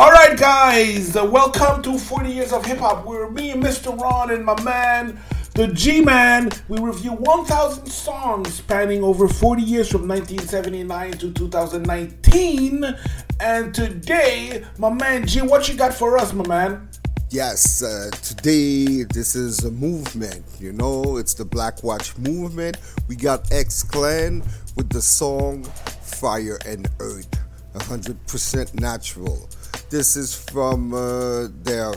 All 0.00 0.10
right, 0.10 0.34
guys, 0.34 1.14
uh, 1.14 1.26
welcome 1.26 1.82
to 1.82 1.98
40 1.98 2.30
Years 2.30 2.54
of 2.54 2.64
Hip 2.64 2.78
Hop. 2.78 3.04
We're 3.04 3.28
me, 3.28 3.52
Mr. 3.52 3.94
Ron, 4.00 4.30
and 4.30 4.42
my 4.42 4.58
man, 4.62 5.20
the 5.54 5.66
G 5.66 6.00
Man. 6.00 6.48
We 6.68 6.80
review 6.80 7.12
1,000 7.12 7.84
songs 7.84 8.54
spanning 8.54 9.04
over 9.04 9.28
40 9.28 9.60
years 9.60 9.90
from 9.90 10.08
1979 10.08 11.18
to 11.18 11.32
2019. 11.32 12.96
And 13.40 13.74
today, 13.74 14.64
my 14.78 14.90
man 14.90 15.26
G, 15.26 15.42
what 15.42 15.68
you 15.68 15.76
got 15.76 15.92
for 15.92 16.16
us, 16.16 16.32
my 16.32 16.48
man? 16.48 16.88
Yes, 17.28 17.82
uh, 17.82 18.10
today 18.22 19.04
this 19.04 19.36
is 19.36 19.64
a 19.64 19.70
movement, 19.70 20.46
you 20.58 20.72
know, 20.72 21.18
it's 21.18 21.34
the 21.34 21.44
Black 21.44 21.82
Watch 21.82 22.16
movement. 22.16 22.78
We 23.06 23.16
got 23.16 23.52
X 23.52 23.82
Clan 23.82 24.42
with 24.76 24.88
the 24.88 25.02
song 25.02 25.64
Fire 26.00 26.58
and 26.64 26.88
Earth, 27.00 27.28
100% 27.74 28.80
natural. 28.80 29.48
This 29.90 30.16
is 30.16 30.34
from 30.34 30.92
uh, 30.94 31.48
their 31.62 31.94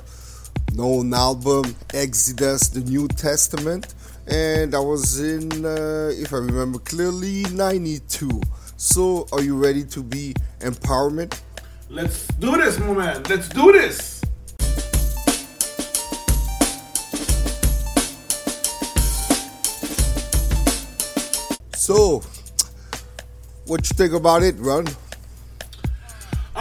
known 0.74 1.14
album 1.14 1.64
Xodus, 1.90 2.72
the 2.72 2.82
New 2.82 3.08
Testament, 3.08 3.94
and 4.28 4.74
I 4.74 4.80
was 4.80 5.20
in, 5.20 5.66
uh, 5.66 6.12
if 6.14 6.34
I 6.34 6.38
remember 6.38 6.80
clearly, 6.80 7.44
92. 7.54 8.42
So, 8.78 9.28
are 9.32 9.42
you 9.42 9.56
ready 9.56 9.84
to 9.86 10.04
be 10.04 10.34
empowerment? 10.60 11.40
Let's 11.90 12.28
do 12.40 12.58
this, 12.58 12.80
my 12.80 12.94
man. 12.94 13.24
Let's 13.30 13.50
do 13.50 13.72
this. 13.72 14.22
So, 21.76 22.24
what 23.66 23.90
you 23.90 23.96
think 23.96 24.14
about 24.14 24.42
it, 24.42 24.56
Ron? 24.58 24.88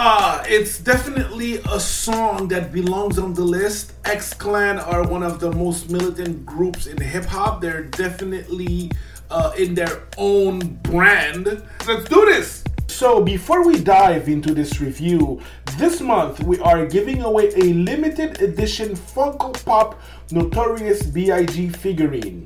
Uh, 0.04 0.42
it's 0.48 0.80
definitely 0.80 1.58
a 1.70 1.78
song 1.78 2.48
that 2.48 2.72
belongs 2.72 3.20
on 3.20 3.32
the 3.34 3.44
list. 3.44 3.92
X 4.04 4.34
Clan 4.34 4.80
are 4.80 5.06
one 5.06 5.22
of 5.22 5.38
the 5.38 5.52
most 5.52 5.92
militant 5.92 6.44
groups 6.44 6.88
in 6.88 7.00
hip 7.00 7.24
hop. 7.24 7.60
They're 7.60 7.84
definitely 7.84 8.90
uh, 9.30 9.52
in 9.56 9.76
their 9.76 10.02
own 10.18 10.58
brand. 10.82 11.46
Let's 11.86 12.08
do 12.08 12.26
this! 12.26 12.64
So, 12.88 13.22
before 13.22 13.64
we 13.64 13.78
dive 13.78 14.28
into 14.28 14.52
this 14.54 14.80
review, 14.80 15.40
this 15.78 16.00
month 16.00 16.42
we 16.42 16.58
are 16.58 16.84
giving 16.84 17.22
away 17.22 17.52
a 17.54 17.72
limited 17.72 18.42
edition 18.42 18.96
Funko 18.96 19.64
Pop 19.64 20.02
Notorious 20.32 21.06
B.I.G. 21.06 21.68
figurine. 21.68 22.44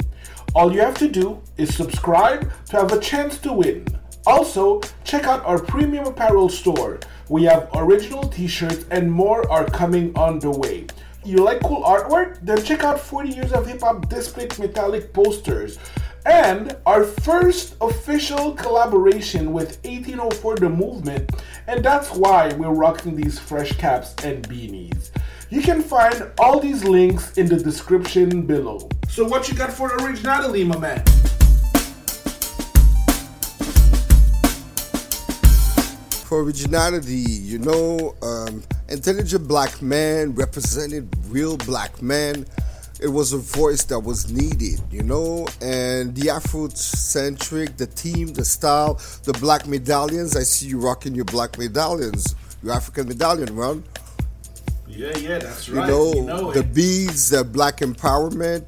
All 0.55 0.71
you 0.71 0.83
have 0.83 0.99
to 0.99 1.09
do 1.09 1.41
is 1.57 1.75
subscribe 1.75 2.53
to 2.67 2.77
have 2.77 2.93
a 2.93 3.01
chance 3.01 3.39
to 3.39 3.55
win. 3.55 3.87
Also, 4.27 4.81
check 5.05 5.25
out 5.25 5.45
our 5.45 5.59
premium 5.59 6.05
apparel 6.07 6.49
store. 6.49 6.99
We 7.29 7.45
have 7.45 7.71
original 7.75 8.25
t 8.25 8.49
shirts 8.49 8.85
and 8.91 9.11
more 9.11 9.49
are 9.51 9.65
coming 9.67 10.17
on 10.19 10.41
the 10.41 10.51
way. 10.51 10.87
You 11.25 11.39
like 11.39 11.61
cool 11.63 11.83
artwork? 11.83 12.39
Then 12.43 12.63
check 12.65 12.83
out 12.83 12.99
40 13.01 13.31
Years 13.31 13.53
of 13.53 13.67
Hip 13.67 13.81
Hop 13.83 14.09
Display 14.09 14.49
Metallic 14.59 15.13
posters. 15.13 15.79
And 16.25 16.77
our 16.87 17.05
first 17.05 17.77
official 17.81 18.53
collaboration 18.53 19.53
with 19.53 19.79
1804 19.85 20.57
The 20.57 20.69
Movement, 20.71 21.31
and 21.69 21.85
that's 21.85 22.11
why 22.11 22.53
we're 22.55 22.71
rocking 22.71 23.15
these 23.15 23.39
fresh 23.39 23.73
caps 23.73 24.15
and 24.25 24.49
beanies. 24.49 25.11
You 25.51 25.63
can 25.63 25.81
find 25.83 26.33
all 26.41 26.59
these 26.59 26.83
links 26.83 27.39
in 27.39 27.47
the 27.47 27.57
description 27.57 28.45
below. 28.45 28.89
So, 29.09 29.25
what 29.25 29.49
you 29.49 29.55
got 29.55 29.73
for 29.73 29.95
originality, 29.97 30.65
my 30.65 30.79
man? 30.79 31.05
For 36.27 36.43
originality, 36.43 37.15
you 37.15 37.59
know, 37.61 38.17
um, 38.21 38.61
intelligent 38.89 39.47
black 39.47 39.81
man 39.81 40.35
represented 40.35 41.09
real 41.29 41.57
black 41.57 42.03
man. 42.03 42.45
It 43.01 43.09
was 43.09 43.33
a 43.33 43.39
voice 43.39 43.85
that 43.85 44.01
was 44.01 44.33
needed, 44.33 44.81
you 44.91 45.03
know, 45.05 45.47
and 45.61 46.17
the 46.17 46.29
Afrocentric, 46.29 47.77
the 47.77 47.87
team, 47.87 48.29
the 48.33 48.45
style, 48.45 48.95
the 49.23 49.35
black 49.35 49.69
medallions. 49.69 50.35
I 50.37 50.43
see 50.43 50.67
you 50.67 50.81
rocking 50.81 51.15
your 51.15 51.27
black 51.27 51.59
medallions, 51.59 52.35
your 52.63 52.73
African 52.73 53.07
medallion, 53.07 53.55
Ron. 53.55 53.85
Yeah, 54.89 55.17
yeah, 55.19 55.39
that's 55.39 55.69
right. 55.69 55.87
You 55.87 55.93
know, 55.93 56.13
You 56.15 56.23
know 56.23 56.53
the 56.53 56.61
it. 56.61 56.75
beads, 56.75 57.31
the 57.31 57.45
black 57.45 57.79
empowerment. 57.79 58.65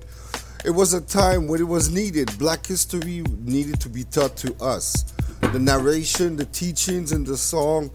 It 0.64 0.70
was 0.70 0.92
a 0.92 1.00
time 1.00 1.48
when 1.48 1.60
it 1.60 1.66
was 1.68 1.90
needed. 1.90 2.36
Black 2.38 2.66
history 2.66 3.22
needed 3.40 3.80
to 3.80 3.88
be 3.88 4.04
taught 4.04 4.36
to 4.38 4.54
us. 4.62 5.12
The 5.52 5.58
narration, 5.58 6.36
the 6.36 6.44
teachings, 6.44 7.12
and 7.12 7.26
the 7.26 7.36
song. 7.36 7.90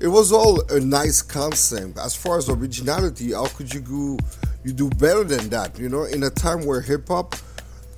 It 0.00 0.08
was 0.08 0.32
all 0.32 0.60
a 0.70 0.80
nice 0.80 1.22
concept. 1.22 1.96
As 1.98 2.14
far 2.14 2.38
as 2.38 2.48
originality, 2.48 3.32
how 3.32 3.46
could 3.46 3.72
you 3.72 3.80
go? 3.80 4.18
You 4.64 4.72
do 4.72 4.90
better 4.90 5.22
than 5.24 5.48
that, 5.50 5.78
you 5.78 5.88
know. 5.88 6.04
In 6.04 6.22
a 6.24 6.30
time 6.30 6.66
where 6.66 6.80
hip 6.80 7.08
hop 7.08 7.36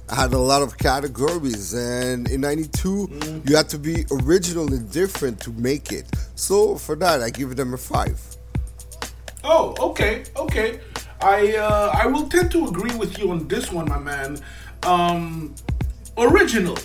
had 0.09 0.33
a 0.35 0.39
lot 0.39 0.61
of 0.63 0.77
categories, 0.79 1.73
and 1.75 2.31
in 2.31 2.43
'92 2.43 3.09
Mm. 3.09 3.49
you 3.49 3.57
had 3.57 3.69
to 3.71 3.79
be 3.79 4.05
original 4.11 4.73
and 4.73 4.91
different 4.91 5.41
to 5.41 5.51
make 5.53 5.93
it. 5.93 6.07
So 6.35 6.77
for 6.77 6.95
that, 6.97 7.23
I 7.23 7.31
give 7.31 7.57
them 7.57 7.73
a 7.75 7.79
five. 7.79 8.21
Oh, 9.43 9.75
okay, 9.91 10.25
okay. 10.37 10.81
I 11.23 11.57
uh, 11.57 11.91
I 11.95 12.07
will 12.07 12.29
tend 12.29 12.51
to 12.53 12.67
agree 12.69 12.95
with 12.97 13.19
you 13.19 13.31
on 13.31 13.49
this 13.49 13.73
one, 13.73 13.89
my 13.89 13.99
man. 13.99 14.39
Um, 14.83 15.55
original. 16.19 16.77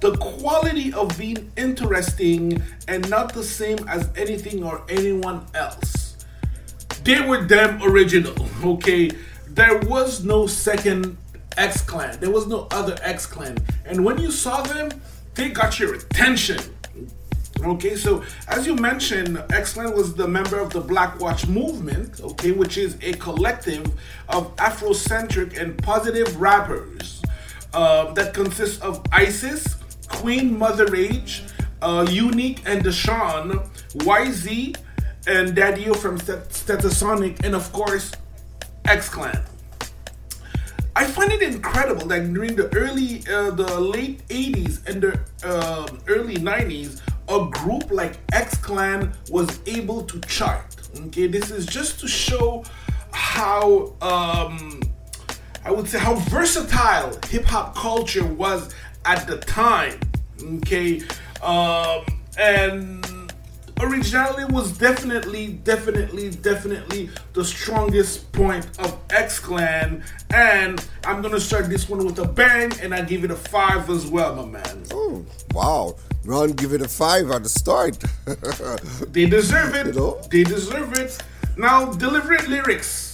The 0.00 0.16
quality 0.16 0.92
of 0.92 1.16
being 1.18 1.52
interesting 1.56 2.62
and 2.88 3.08
not 3.10 3.34
the 3.34 3.44
same 3.44 3.78
as 3.88 4.08
anything 4.16 4.62
or 4.64 4.82
anyone 4.88 5.46
else. 5.54 6.16
They 7.04 7.20
were 7.20 7.44
damn 7.46 7.82
original, 7.82 8.34
okay? 8.64 9.10
There 9.48 9.78
was 9.80 10.24
no 10.24 10.46
second 10.46 11.16
X 11.56 11.82
Clan. 11.82 12.18
There 12.20 12.30
was 12.30 12.46
no 12.46 12.66
other 12.70 12.96
X 13.02 13.26
Clan. 13.26 13.58
And 13.84 14.04
when 14.04 14.18
you 14.18 14.30
saw 14.30 14.62
them, 14.62 14.90
they 15.34 15.50
got 15.50 15.78
your 15.78 15.94
attention. 15.94 16.60
Okay, 17.62 17.94
so 17.94 18.22
as 18.48 18.66
you 18.66 18.74
mentioned, 18.74 19.42
X-Clan 19.52 19.94
was 19.94 20.14
the 20.14 20.26
member 20.26 20.58
of 20.58 20.70
the 20.70 20.80
Black 20.80 21.20
Watch 21.20 21.46
movement, 21.46 22.18
okay, 22.22 22.52
which 22.52 22.78
is 22.78 22.96
a 23.02 23.12
collective 23.14 23.84
of 24.30 24.56
Afrocentric 24.56 25.60
and 25.60 25.76
positive 25.82 26.40
rappers 26.40 27.20
uh, 27.74 28.12
that 28.14 28.32
consists 28.32 28.80
of 28.80 29.04
Isis, 29.12 29.76
Queen 30.10 30.58
Mother 30.58 30.86
Rage, 30.86 31.44
uh, 31.80 32.06
Unique 32.10 32.62
and 32.66 32.84
Deshawn, 32.84 33.66
YZ, 33.94 34.76
and 35.26 35.54
Daddy-O 35.54 35.94
from 35.94 36.18
Stet- 36.18 36.50
Stetsasonic, 36.50 37.44
and 37.44 37.54
of 37.54 37.72
course, 37.72 38.12
X-Clan. 38.84 39.42
I 40.96 41.04
find 41.06 41.32
it 41.32 41.40
incredible 41.42 42.06
that 42.08 42.32
during 42.32 42.56
the 42.56 42.68
early, 42.76 43.22
uh, 43.32 43.52
the 43.52 43.80
late 43.80 44.26
80s 44.28 44.86
and 44.86 45.00
the 45.00 45.20
uh, 45.44 45.86
early 46.08 46.36
90s, 46.36 47.00
a 47.28 47.48
group 47.50 47.90
like 47.90 48.18
X 48.32 48.56
Clan 48.56 49.12
was 49.30 49.60
able 49.66 50.02
to 50.02 50.20
chart. 50.22 50.76
Okay, 51.06 51.28
this 51.28 51.50
is 51.50 51.64
just 51.64 52.00
to 52.00 52.08
show 52.08 52.64
how, 53.12 53.94
um, 54.02 54.80
I 55.64 55.70
would 55.70 55.88
say, 55.88 55.98
how 55.98 56.16
versatile 56.16 57.16
hip 57.28 57.44
hop 57.44 57.76
culture 57.76 58.26
was 58.26 58.74
at 59.04 59.26
the 59.26 59.38
time. 59.38 59.98
Okay, 60.42 61.02
um, 61.42 62.04
and 62.38 63.32
originality 63.80 64.52
was 64.52 64.76
definitely, 64.76 65.48
definitely, 65.64 66.30
definitely 66.30 67.10
the 67.32 67.44
strongest 67.44 68.30
point 68.32 68.66
of 68.78 68.98
X 69.10 69.38
Clan. 69.38 70.02
And 70.30 70.84
I'm 71.04 71.22
gonna 71.22 71.40
start 71.40 71.68
this 71.68 71.88
one 71.88 72.04
with 72.04 72.18
a 72.18 72.28
bang, 72.28 72.72
and 72.80 72.94
I 72.94 73.02
give 73.02 73.24
it 73.24 73.30
a 73.30 73.36
five 73.36 73.90
as 73.90 74.06
well, 74.06 74.36
my 74.36 74.46
man. 74.46 74.84
Oh, 74.92 75.24
wow. 75.52 75.96
Ron, 76.24 76.52
give 76.52 76.72
it 76.74 76.82
a 76.82 76.88
five 76.88 77.30
at 77.30 77.42
the 77.42 77.48
start. 77.48 77.98
They 79.12 79.26
deserve 79.26 79.74
it. 79.74 79.86
You 79.86 79.92
know? 79.92 80.20
They 80.30 80.44
deserve 80.44 80.92
it. 80.98 81.18
Now, 81.56 81.92
deliberate 81.92 82.48
lyrics. 82.48 83.09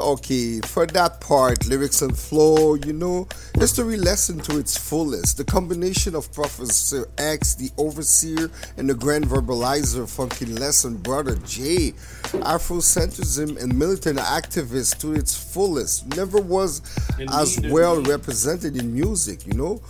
Okay, 0.00 0.60
for 0.60 0.86
that 0.86 1.20
part, 1.20 1.66
lyrics 1.66 2.02
and 2.02 2.16
flow, 2.16 2.74
you 2.74 2.92
know, 2.92 3.28
history 3.58 3.96
lesson 3.96 4.38
to 4.40 4.58
its 4.58 4.76
fullest. 4.76 5.36
The 5.36 5.44
combination 5.44 6.14
of 6.14 6.32
Professor 6.32 7.08
X, 7.18 7.54
the 7.54 7.70
overseer, 7.78 8.50
and 8.76 8.88
the 8.88 8.94
grand 8.94 9.26
verbalizer, 9.26 10.08
funky 10.08 10.46
lesson, 10.46 10.96
brother 10.96 11.36
J, 11.46 11.92
Afrocentrism 12.42 13.62
and 13.62 13.78
militant 13.78 14.18
activist 14.18 15.00
to 15.00 15.12
its 15.12 15.36
fullest. 15.36 16.06
Never 16.16 16.40
was 16.40 16.82
as 17.30 17.60
well 17.60 18.02
represented 18.02 18.76
in 18.76 18.92
music, 18.92 19.46
you 19.46 19.54
know. 19.54 19.80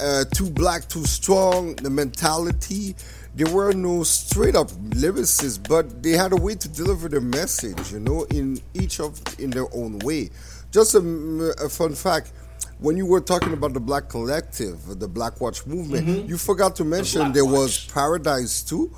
Uh, 0.00 0.24
too 0.34 0.48
black, 0.48 0.88
too 0.88 1.04
strong, 1.04 1.74
the 1.76 1.90
mentality. 1.90 2.94
There 3.34 3.52
were 3.52 3.72
no 3.72 4.02
straight 4.02 4.56
up 4.56 4.68
lyricists, 4.70 5.58
but 5.68 6.02
they 6.02 6.10
had 6.12 6.32
a 6.32 6.36
way 6.36 6.54
to 6.56 6.68
deliver 6.68 7.08
their 7.08 7.20
message, 7.20 7.92
you 7.92 8.00
know, 8.00 8.24
in 8.24 8.60
each 8.74 9.00
of 9.00 9.20
in 9.38 9.50
their 9.50 9.66
own 9.74 9.98
way. 10.00 10.30
Just 10.72 10.94
a, 10.94 10.98
a 11.62 11.68
fun 11.68 11.94
fact: 11.94 12.32
when 12.80 12.96
you 12.96 13.06
were 13.06 13.20
talking 13.20 13.52
about 13.52 13.72
the 13.72 13.80
Black 13.80 14.08
Collective, 14.08 14.98
the 14.98 15.08
Black 15.08 15.40
Watch 15.40 15.64
movement, 15.66 16.06
Mm-hmm. 16.08 16.28
you 16.28 16.36
forgot 16.38 16.74
to 16.76 16.84
mention 16.84 17.20
Black 17.22 17.34
there 17.34 17.44
was 17.44 17.86
Watch. 17.86 17.94
Paradise 17.94 18.62
too. 18.62 18.90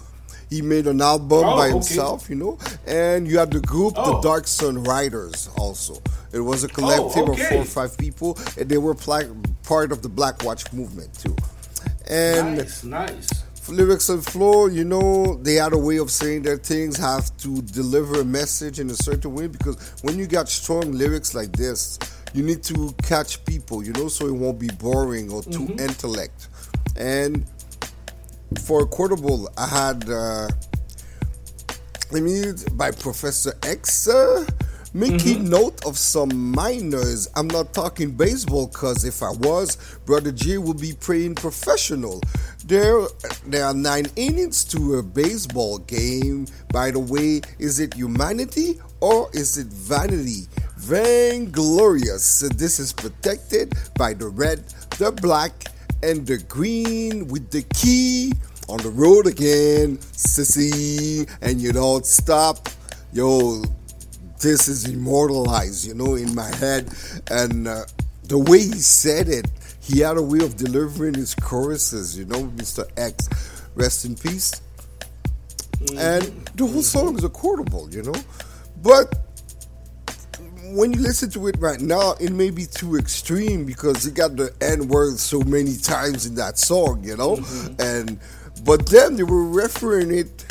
He 0.49 0.61
made 0.61 0.87
an 0.87 1.01
album 1.01 1.45
Oh, 1.45 1.57
by 1.57 1.67
okay. 1.67 1.73
himself, 1.73 2.29
you 2.29 2.37
know, 2.37 2.59
and 2.87 3.27
you 3.27 3.39
had 3.39 3.51
the 3.51 3.61
group, 3.61 3.95
the 3.95 4.03
Oh. 4.03 4.21
Dark 4.23 4.47
Sun 4.47 4.83
Riders, 4.85 5.49
also. 5.57 5.95
It 6.33 6.41
was 6.41 6.63
a 6.65 6.69
collective 6.69 7.29
okay. 7.29 7.43
of 7.43 7.49
four 7.49 7.59
or 7.59 7.65
five 7.65 7.97
people, 7.97 8.39
and 8.59 8.69
they 8.69 8.77
were 8.79 8.95
pla- 8.95 9.23
part 9.63 9.93
of 9.93 10.03
the 10.03 10.09
Black 10.11 10.43
Watch 10.45 10.71
movement 10.73 11.13
too. 11.19 11.35
And 12.09 12.59
nice, 12.59 12.85
nice. 12.85 13.31
Lyrics 13.73 14.09
and 14.09 14.25
flow, 14.25 14.67
you 14.67 14.85
know, 14.85 15.37
they 15.43 15.55
had 15.55 15.73
a 15.73 15.79
way 15.79 15.99
of 15.99 16.11
saying 16.11 16.43
their 16.43 16.59
things, 16.59 16.97
have 16.97 17.37
to 17.39 17.63
deliver 17.63 18.21
a 18.21 18.25
message 18.25 18.79
in 18.79 18.91
a 18.91 18.95
certain 18.95 19.35
way 19.35 19.47
because 19.47 19.95
when 20.03 20.19
you 20.19 20.27
got 20.27 20.49
strong 20.49 20.93
lyrics 20.93 21.35
like 21.35 21.53
this, 21.53 21.99
you 22.35 22.43
need 22.43 22.63
to 22.63 22.95
catch 23.03 23.45
people, 23.45 23.85
you 23.85 23.93
know, 23.93 24.09
so 24.09 24.27
it 24.27 24.35
won't 24.35 24.59
be 24.59 24.69
boring 24.79 25.31
or 25.31 25.43
too 25.43 25.67
intellect. 25.79 26.49
And 26.97 27.47
for 28.65 28.83
a 28.83 28.87
Quotable, 28.87 29.51
I 29.57 29.67
had 29.67 30.09
uh, 30.09 30.49
I 32.15 32.21
mean, 32.21 32.55
by 32.73 32.91
Professor 32.91 33.55
X, 33.63 34.07
uh, 34.07 34.47
making 34.93 35.49
note 35.49 35.85
of 35.87 35.97
some 35.97 36.53
minors. 36.53 37.27
I'm 37.35 37.49
not 37.49 37.73
talking 37.73 38.11
baseball, 38.11 38.69
cause 38.69 39.07
if 39.07 39.23
I 39.23 39.31
was, 39.31 39.77
Brother 40.05 40.31
J 40.31 40.59
would 40.59 40.79
be 40.79 40.93
playing 40.93 41.37
professional. 41.37 42.21
There, 42.73 43.03
there 43.47 43.67
are 43.67 43.75
nine 43.75 44.07
innings 44.17 44.65
to 44.73 44.95
a 44.95 45.03
baseball 45.03 45.77
game. 45.77 46.47
By 46.73 46.91
the 46.91 47.01
way, 47.01 47.43
is 47.59 47.81
it 47.81 47.93
humanity 47.93 48.81
or 49.03 49.29
is 49.35 49.59
it 49.59 49.67
vanity? 49.67 50.49
Vainglorious. 50.79 52.23
So 52.23 52.49
this 52.49 52.79
is 52.79 52.95
protected 52.95 53.75
by 53.99 54.15
the 54.15 54.29
red, 54.29 54.65
the 54.97 55.13
black, 55.13 55.53
and 56.03 56.27
the 56.27 56.39
green 56.39 57.29
with 57.29 57.51
the 57.51 57.61
key 57.75 58.33
on 58.71 58.79
the 58.79 58.89
road 58.89 59.27
again, 59.27 59.99
sissy, 59.99 61.29
and 61.43 61.61
you 61.61 61.73
don't 61.73 62.07
stop. 62.07 62.71
Yo, 63.13 63.63
this 64.41 64.69
is 64.69 64.87
immortalized, 64.87 65.87
you 65.87 65.93
know, 65.93 66.15
in 66.15 66.35
my 66.35 66.49
head. 66.57 66.89
And 67.31 67.69
uh, 67.69 67.85
the 68.25 68.39
way 68.39 68.61
he 68.61 68.81
said 68.81 69.29
it, 69.29 69.45
he 69.83 70.01
had 70.01 70.17
a 70.17 70.23
way 70.23 70.39
of 70.39 70.57
delivering 70.57 71.15
his 71.15 71.35
choruses, 71.35 72.17
you 72.17 72.25
know, 72.25 72.45
Mr. 72.57 72.89
X. 72.97 73.29
Rest 73.75 74.05
in 74.05 74.15
peace. 74.15 74.61
Mm. 75.81 75.99
And 75.99 76.47
the 76.55 76.67
whole 76.67 76.83
song 76.83 77.17
is 77.17 77.25
a 77.25 77.29
quotable, 77.29 77.89
you 77.91 78.03
know. 78.03 78.15
But 78.83 79.15
when 80.73 80.93
you 80.93 81.01
listen 81.01 81.31
to 81.31 81.49
it 81.49 81.57
right 81.59 81.81
now, 81.81 82.15
it 82.21 82.33
may 82.33 82.51
be 82.51 82.67
too 82.67 82.97
extreme 82.97 83.65
because 83.65 84.05
he 84.05 84.11
got 84.11 84.37
the 84.37 84.55
N 84.61 84.89
word 84.89 85.19
so 85.19 85.41
many 85.41 85.77
times 85.77 86.27
in 86.27 86.35
that 86.37 86.59
song, 86.59 87.03
you 87.05 87.17
know. 87.17 87.37
Mm-hmm. 87.37 87.81
And 87.81 88.21
but 88.65 88.87
then 88.87 89.17
they 89.17 89.23
were 89.23 89.45
referring 89.49 90.13
it 90.17 90.45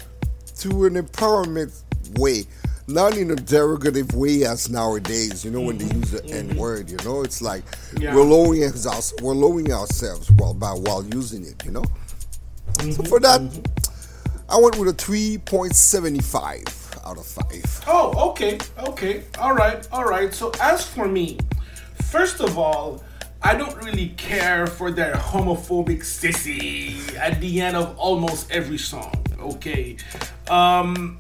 to 0.60 0.86
an 0.86 0.96
empowerment 0.96 1.74
way, 2.20 2.46
not 2.88 3.18
in 3.18 3.32
a 3.32 3.36
derogative 3.36 4.14
way 4.14 4.44
as 4.46 4.70
nowadays. 4.70 5.46
You 5.46 5.52
know 5.52 5.62
when 5.62 5.78
they 5.78 5.86
mm-hmm. 5.86 6.00
use 6.00 6.12
the 6.12 6.26
N 6.26 6.50
mm-hmm. 6.50 6.60
word, 6.60 6.90
you 6.90 6.98
know, 7.06 7.22
it's 7.24 7.42
like 7.42 7.64
Yeah. 8.00 8.16
we're 8.16 8.24
lowering 8.24 8.64
us, 8.64 9.14
we're 9.22 9.34
lowering 9.34 9.72
ourselves 9.72 10.30
while 10.32 10.54
by 10.54 10.72
while 10.72 11.04
using 11.06 11.46
it, 11.46 11.64
you 11.66 11.72
know. 11.72 11.84
So 12.80 12.84
mm-hmm. 12.84 13.04
for 13.04 13.20
that, 13.20 13.42
I 14.50 14.58
went 14.60 14.78
with 14.78 14.90
a 14.90 14.94
three 14.94 15.38
point 15.38 15.76
seventy 15.76 16.22
five 16.22 16.66
out 17.06 17.18
of 17.18 17.26
five. 17.26 17.84
Oh, 17.88 18.30
okay, 18.32 18.60
okay, 18.80 19.24
all 19.40 19.54
right, 19.54 19.88
all 19.92 20.06
right. 20.06 20.34
So 20.34 20.52
as 20.62 20.86
for 20.86 21.08
me, 21.08 21.40
first 22.04 22.42
of 22.42 22.58
all, 22.58 23.04
I 23.42 23.56
don't 23.56 23.76
really 23.84 24.10
care 24.18 24.68
for 24.68 24.92
their 24.92 25.14
homophobic 25.14 26.02
sissy 26.02 27.16
at 27.18 27.42
the 27.42 27.62
end 27.62 27.76
of 27.76 27.98
almost 27.98 28.52
every 28.52 28.78
song. 28.78 29.16
Okay, 29.40 29.98
um, 30.50 31.18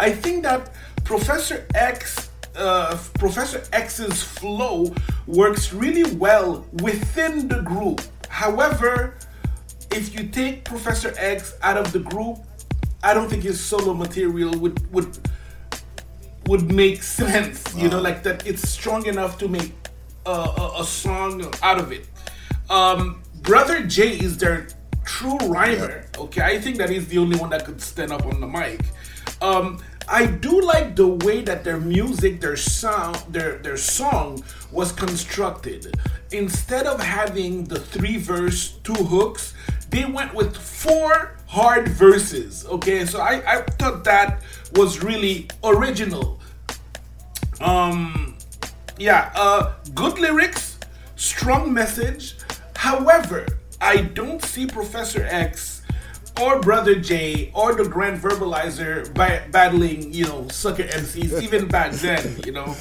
I 0.00 0.12
think 0.12 0.44
that 0.44 0.72
Professor 1.04 1.66
X, 1.74 2.30
uh, 2.56 2.96
Professor 3.18 3.62
X's 3.70 4.22
flow 4.22 4.94
works 5.26 5.74
really 5.74 6.14
well 6.14 6.64
within 6.80 7.48
the 7.48 7.60
group. 7.60 8.00
However, 8.30 9.14
if 9.90 10.14
you 10.14 10.26
take 10.28 10.64
Professor 10.64 11.12
X 11.18 11.54
out 11.62 11.76
of 11.76 11.92
the 11.92 11.98
group, 11.98 12.38
I 13.02 13.12
don't 13.12 13.28
think 13.28 13.42
his 13.42 13.60
solo 13.60 13.92
material 13.92 14.52
would 14.58 14.78
would 14.90 15.18
would 16.46 16.72
make 16.72 17.02
sense. 17.02 17.58
You 17.76 17.90
know, 17.90 18.00
like 18.00 18.22
that 18.22 18.46
it's 18.46 18.66
strong 18.66 19.04
enough 19.04 19.36
to 19.38 19.48
make 19.48 19.74
a, 20.24 20.30
a, 20.30 20.80
a 20.80 20.84
song 20.84 21.44
out 21.62 21.78
of 21.78 21.92
it. 21.92 22.08
Um, 22.70 23.22
Brother 23.42 23.84
Jay 23.84 24.12
is 24.18 24.38
their 24.38 24.66
true 25.04 25.36
rhymer. 25.44 26.06
Okay, 26.16 26.42
I 26.42 26.58
think 26.58 26.78
that 26.78 26.88
he's 26.88 27.06
the 27.08 27.18
only 27.18 27.36
one 27.36 27.50
that 27.50 27.66
could 27.66 27.82
stand 27.82 28.12
up 28.12 28.24
on 28.24 28.40
the 28.40 28.46
mic. 28.46 28.80
Um, 29.42 29.78
I 30.10 30.26
do 30.26 30.60
like 30.60 30.96
the 30.96 31.06
way 31.06 31.40
that 31.42 31.62
their 31.62 31.78
music, 31.78 32.40
their 32.40 32.56
sound, 32.56 33.16
their 33.28 33.58
their 33.58 33.76
song 33.76 34.42
was 34.72 34.90
constructed. 34.90 35.94
Instead 36.32 36.86
of 36.86 37.00
having 37.00 37.64
the 37.64 37.78
three 37.78 38.16
verse, 38.16 38.72
two 38.82 38.94
hooks, 38.94 39.54
they 39.90 40.04
went 40.04 40.34
with 40.34 40.56
four 40.56 41.36
hard 41.46 41.88
verses. 41.88 42.66
Okay, 42.66 43.06
so 43.06 43.20
I, 43.20 43.42
I 43.46 43.62
thought 43.78 44.02
that 44.02 44.42
was 44.74 45.00
really 45.00 45.48
original. 45.62 46.40
Um, 47.60 48.36
yeah, 48.98 49.30
uh, 49.36 49.74
good 49.94 50.18
lyrics, 50.18 50.78
strong 51.14 51.72
message. 51.72 52.34
However, 52.74 53.46
I 53.80 53.98
don't 53.98 54.42
see 54.42 54.66
Professor 54.66 55.24
X 55.30 55.79
or 56.40 56.60
Brother 56.60 56.94
J 56.94 57.50
or 57.54 57.74
the 57.74 57.88
Grand 57.88 58.20
Verbalizer 58.20 59.12
ba- 59.14 59.44
battling, 59.50 60.12
you 60.12 60.24
know, 60.24 60.48
sucker 60.48 60.84
MCs 60.84 61.42
even 61.46 61.68
back 61.68 61.92
then. 61.92 62.40
You 62.44 62.52
know, 62.52 62.76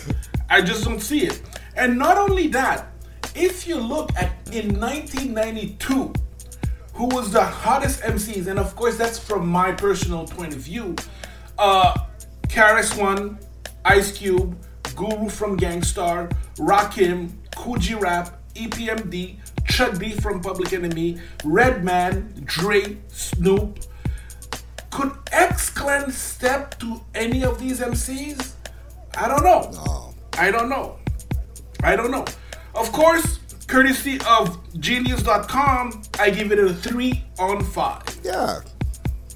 I 0.49 0.61
just 0.61 0.83
don't 0.83 1.01
see 1.01 1.25
it. 1.25 1.41
And 1.75 1.97
not 1.97 2.17
only 2.17 2.47
that, 2.47 2.87
if 3.35 3.67
you 3.67 3.75
look 3.77 4.11
at 4.15 4.31
in 4.51 4.79
1992 4.79 6.13
who 6.99 7.05
was 7.05 7.31
the 7.31 7.41
hottest 7.41 8.01
MCs, 8.01 8.47
and 8.47 8.59
of 8.59 8.75
course 8.75 8.97
that's 8.97 9.17
from 9.17 9.47
my 9.47 9.71
personal 9.71 10.27
point 10.27 10.53
of 10.53 10.59
view. 10.59 10.97
Uh, 11.57 11.97
KRS-One, 12.49 13.39
Ice 13.85 14.11
Cube, 14.11 14.57
Guru 14.97 15.29
from 15.29 15.55
Gang 15.55 15.81
Starr, 15.81 16.27
Rakim, 16.57 17.31
Kool 17.55 17.77
G 17.77 17.95
Rap, 17.95 18.37
EPMD, 18.53 19.37
Chuck 19.69 19.97
D 19.97 20.11
from 20.11 20.41
Public 20.41 20.73
Enemy, 20.73 21.19
Redman, 21.45 22.41
Dre, 22.45 22.97
Snoop. 23.07 23.79
Could 24.89 25.11
X 25.31 25.69
Clan 25.69 26.11
step 26.11 26.77
to 26.79 27.01
any 27.13 27.43
of 27.43 27.59
these 27.59 27.79
MCs? 27.79 28.53
I 29.15 29.27
don't 29.27 29.43
know. 29.43 29.71
No. 29.85 30.13
I 30.37 30.51
don't 30.51 30.69
know. 30.69 30.97
I 31.83 31.95
don't 31.95 32.11
know. 32.11 32.25
Of 32.75 32.91
course, 32.91 33.39
courtesy 33.67 34.19
of 34.27 34.57
genius.com, 34.79 36.01
I 36.19 36.29
give 36.29 36.51
it 36.51 36.59
a 36.59 36.73
3 36.73 37.23
on 37.39 37.63
5. 37.63 38.19
Yeah, 38.23 38.61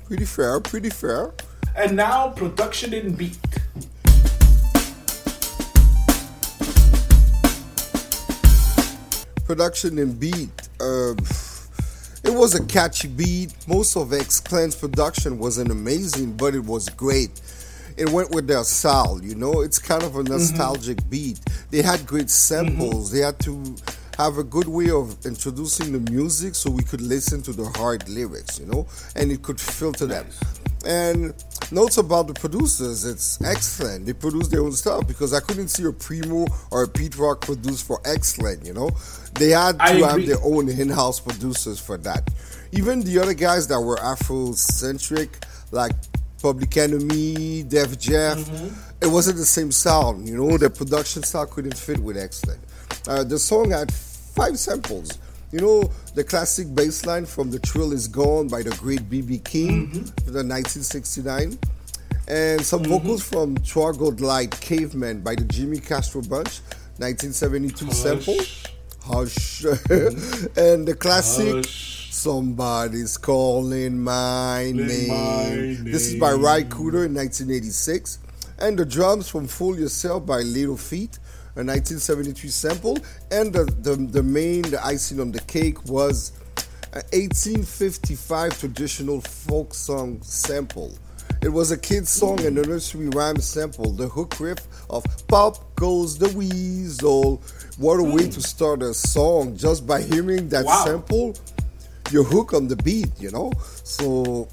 pretty 0.05 0.25
fair, 0.25 0.59
pretty 0.59 0.89
fair. 0.89 1.33
And 1.75 1.95
now, 1.95 2.29
production 2.29 2.93
in 2.93 3.13
beat. 3.13 3.37
Production 9.45 9.99
and 9.99 10.19
beat. 10.19 10.69
Uh, 10.79 11.13
it 12.23 12.33
was 12.33 12.55
a 12.55 12.63
catchy 12.65 13.09
beat. 13.09 13.53
Most 13.67 13.97
of 13.97 14.13
X 14.13 14.39
Clan's 14.39 14.75
production 14.75 15.37
wasn't 15.37 15.69
amazing, 15.69 16.37
but 16.37 16.55
it 16.55 16.63
was 16.63 16.87
great. 16.89 17.41
It 17.97 18.09
went 18.09 18.31
with 18.31 18.47
their 18.47 18.63
style, 18.63 19.19
you 19.21 19.35
know. 19.35 19.61
It's 19.61 19.77
kind 19.79 20.03
of 20.03 20.15
a 20.15 20.23
nostalgic 20.23 20.97
beat. 21.09 21.39
They 21.69 21.81
had 21.81 22.05
great 22.07 22.29
samples. 22.29 23.11
They 23.11 23.19
had 23.19 23.37
to 23.39 23.75
have 24.17 24.37
a 24.37 24.43
good 24.43 24.67
way 24.67 24.89
of 24.89 25.25
introducing 25.25 25.91
the 25.91 26.11
music 26.11 26.55
so 26.55 26.71
we 26.71 26.83
could 26.83 27.01
listen 27.01 27.41
to 27.43 27.51
the 27.51 27.65
hard 27.77 28.07
lyrics, 28.07 28.59
you 28.59 28.65
know, 28.65 28.87
and 29.15 29.31
it 29.31 29.41
could 29.41 29.59
filter 29.59 30.05
them. 30.05 30.25
And 30.85 31.33
notes 31.71 31.97
about 31.97 32.27
the 32.27 32.33
producers, 32.33 33.05
it's 33.05 33.41
excellent. 33.41 34.05
They 34.05 34.13
produce 34.13 34.49
their 34.49 34.61
own 34.61 34.73
stuff 34.73 35.07
because 35.07 35.33
I 35.33 35.39
couldn't 35.39 35.69
see 35.69 35.85
a 35.85 35.91
Primo 35.91 36.45
or 36.71 36.83
a 36.83 36.87
Pete 36.87 37.17
Rock 37.17 37.41
produce 37.41 37.81
for 37.81 38.01
X 38.05 38.33
Clan, 38.37 38.59
you 38.65 38.73
know. 38.73 38.89
They 39.35 39.49
had 39.49 39.79
to 39.79 40.05
have 40.05 40.25
their 40.25 40.41
own 40.43 40.69
in-house 40.69 41.19
producers 41.19 41.79
for 41.79 41.97
that. 41.99 42.29
Even 42.73 43.01
the 43.01 43.19
other 43.19 43.33
guys 43.33 43.67
that 43.67 43.79
were 43.79 43.99
Afro-centric, 43.99 45.45
like 45.71 45.93
Public 46.41 46.75
Enemy, 46.75 47.63
Def 47.63 47.97
Jeff, 47.97 48.37
it 49.01 49.07
wasn't 49.07 49.37
the 49.37 49.45
same 49.45 49.71
sound, 49.71 50.27
you 50.27 50.35
know. 50.35 50.57
The 50.57 50.69
production 50.69 51.23
style 51.23 51.45
couldn't 51.45 51.77
fit 51.77 51.99
with 51.99 52.17
X 52.17 52.41
Clan. 52.41 52.59
Uh, 53.07 53.23
the 53.23 53.39
song 53.39 53.71
had 53.71 53.91
five 53.93 54.59
samples. 54.59 55.17
You 55.53 55.61
know, 55.61 55.91
the 56.15 56.23
classic 56.23 56.73
bass 56.73 57.05
line 57.05 57.27
from 57.27 57.51
The 57.51 57.59
Thrill 57.59 57.93
Is 57.93 58.07
Gone 58.07 58.47
by 58.47 58.63
the 58.63 58.71
great 58.77 59.07
B.B. 59.07 59.37
King, 59.37 59.91
the 60.25 60.41
1969. 60.41 61.59
And 62.27 62.59
some 62.59 62.83
vocals 62.83 63.21
from 63.21 63.57
Troglodyte 63.59 64.19
Light 64.19 64.61
Caveman 64.61 65.21
by 65.21 65.35
the 65.35 65.43
Jimmy 65.43 65.77
Castor 65.77 66.21
Bunch, 66.21 66.61
1972 66.97 67.91
sample. 67.91 68.35
Hush. 69.03 69.63
and 70.57 70.87
the 70.87 70.97
classic 70.99 71.53
Hush. 71.53 72.11
Somebody's 72.11 73.15
Calling 73.17 73.99
My 73.99 74.71
name. 74.73 75.07
my 75.07 75.77
This 75.83 76.07
is 76.07 76.19
by 76.19 76.31
Ry 76.31 76.61
name. 76.61 76.69
Cooder 76.69 77.05
in 77.05 77.13
1986. 77.13 78.17
And 78.57 78.79
the 78.79 78.85
drums 78.85 79.29
from 79.29 79.45
Fool 79.45 79.77
Yourself 79.77 80.25
by 80.25 80.39
Little 80.39 80.77
Feat, 80.77 81.19
a 81.55 81.61
1973 81.63 82.49
sample. 82.49 82.97
And 83.31 83.53
the, 83.53 83.65
the, 83.81 83.95
the 83.95 84.23
main, 84.23 84.63
the 84.63 84.83
icing 84.83 85.19
on 85.19 85.31
the 85.31 85.41
cake 85.41 85.83
was 85.85 86.31
an 86.93 87.03
1855 87.13 88.59
traditional 88.59 89.21
folk 89.21 89.73
song 89.73 90.21
sample. 90.21 90.97
It 91.41 91.49
was 91.49 91.71
a 91.71 91.77
kid's 91.77 92.09
song 92.09 92.43
and 92.45 92.57
a 92.57 92.61
nursery 92.65 93.09
rhyme 93.09 93.37
sample. 93.37 93.91
The 93.91 94.07
hook 94.07 94.39
riff 94.39 94.59
of 94.89 95.03
Pop 95.27 95.75
Goes 95.75 96.17
the 96.17 96.29
Weasel. 96.29 97.41
What 97.77 97.99
a 97.99 98.03
way 98.03 98.29
to 98.29 98.41
start 98.41 98.81
a 98.81 98.93
song 98.93 99.57
just 99.57 99.85
by 99.85 100.01
hearing 100.01 100.49
that 100.49 100.65
Wow. 100.65 100.85
sample. 100.85 101.35
Your 102.11 102.23
hook 102.23 102.53
on 102.53 102.67
the 102.67 102.75
beat, 102.77 103.09
you 103.19 103.31
know? 103.31 103.51
So 103.83 104.47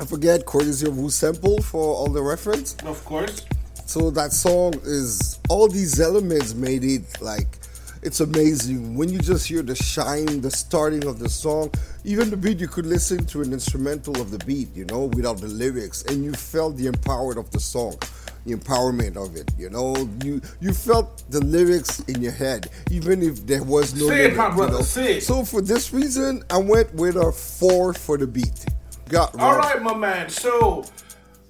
I 0.00 0.04
forget 0.04 0.46
courtesy 0.46 0.86
of 0.86 0.94
WhoSampled 0.94 1.62
for 1.62 1.82
all 1.94 2.08
the 2.08 2.22
reference. 2.22 2.74
Of 2.84 3.04
course. 3.04 3.44
So 3.86 4.10
that 4.12 4.32
song 4.32 4.74
is 4.84 5.39
all 5.50 5.66
these 5.66 6.00
elements 6.00 6.54
made 6.54 6.84
it 6.84 7.20
like 7.20 7.58
it's 8.02 8.20
amazing 8.20 8.94
when 8.94 9.10
you 9.10 9.18
just 9.18 9.46
hear 9.46 9.62
the 9.62 9.74
shine, 9.74 10.40
the 10.40 10.50
starting 10.50 11.06
of 11.06 11.18
the 11.18 11.28
song, 11.28 11.70
even 12.04 12.30
the 12.30 12.36
beat. 12.36 12.58
You 12.58 12.68
could 12.68 12.86
listen 12.86 13.26
to 13.26 13.42
an 13.42 13.52
instrumental 13.52 14.18
of 14.22 14.30
the 14.30 14.38
beat, 14.46 14.74
you 14.74 14.86
know, 14.86 15.06
without 15.06 15.38
the 15.38 15.48
lyrics, 15.48 16.02
and 16.04 16.24
you 16.24 16.32
felt 16.32 16.76
the 16.78 16.86
empowered 16.86 17.36
of 17.36 17.50
the 17.50 17.60
song, 17.60 17.98
the 18.46 18.54
empowerment 18.54 19.16
of 19.16 19.36
it. 19.36 19.50
You 19.58 19.68
know, 19.68 20.08
you 20.24 20.40
you 20.60 20.72
felt 20.72 21.24
the 21.30 21.44
lyrics 21.44 22.00
in 22.08 22.22
your 22.22 22.32
head, 22.32 22.70
even 22.90 23.20
if 23.22 23.44
there 23.44 23.64
was 23.64 23.92
no. 23.94 24.08
Say 24.08 24.26
it, 24.26 24.36
my 24.36 24.48
you 24.48 24.54
brother, 24.54 24.72
know? 24.74 24.82
say 24.82 25.16
it. 25.16 25.22
So 25.24 25.44
for 25.44 25.60
this 25.60 25.92
reason, 25.92 26.42
I 26.48 26.58
went 26.58 26.94
with 26.94 27.16
a 27.16 27.32
four 27.32 27.92
for 27.92 28.16
the 28.16 28.26
beat. 28.26 28.64
Got 29.08 29.38
All 29.38 29.56
Rob. 29.56 29.82
my 29.82 29.94
man. 29.94 30.30
So, 30.30 30.84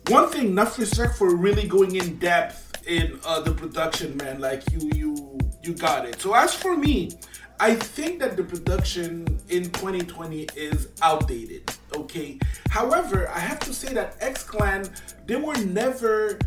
one 0.09 0.30
thing, 0.30 0.47
enough 0.49 0.78
respect 0.78 1.16
for 1.16 1.37
really 1.37 1.69
going 1.69 1.95
in 1.95 2.19
depth 2.19 2.70
in 2.87 3.19
uh, 3.25 3.41
the 3.41 3.53
production, 3.53 4.17
man. 4.17 4.41
Like 4.41 4.63
you, 4.73 4.91
you, 4.95 5.39
you 5.63 5.75
got 5.75 6.07
it. 6.07 6.21
So, 6.21 6.35
as 6.35 6.55
for 6.55 6.77
me, 6.77 7.11
I 7.59 7.75
think 7.75 8.21
that 8.21 8.37
the 8.37 8.45
production 8.45 9.39
in 9.49 9.65
2020 9.71 10.49
is 10.57 10.89
outdated. 11.03 11.71
Okay. 11.95 12.39
However, 12.71 13.29
I 13.29 13.39
have 13.41 13.61
to 13.61 13.75
say 13.75 13.93
that 13.95 14.17
X 14.21 14.45
Clan 14.45 14.89
they 15.27 15.37
were 15.37 15.57
never. 15.57 16.39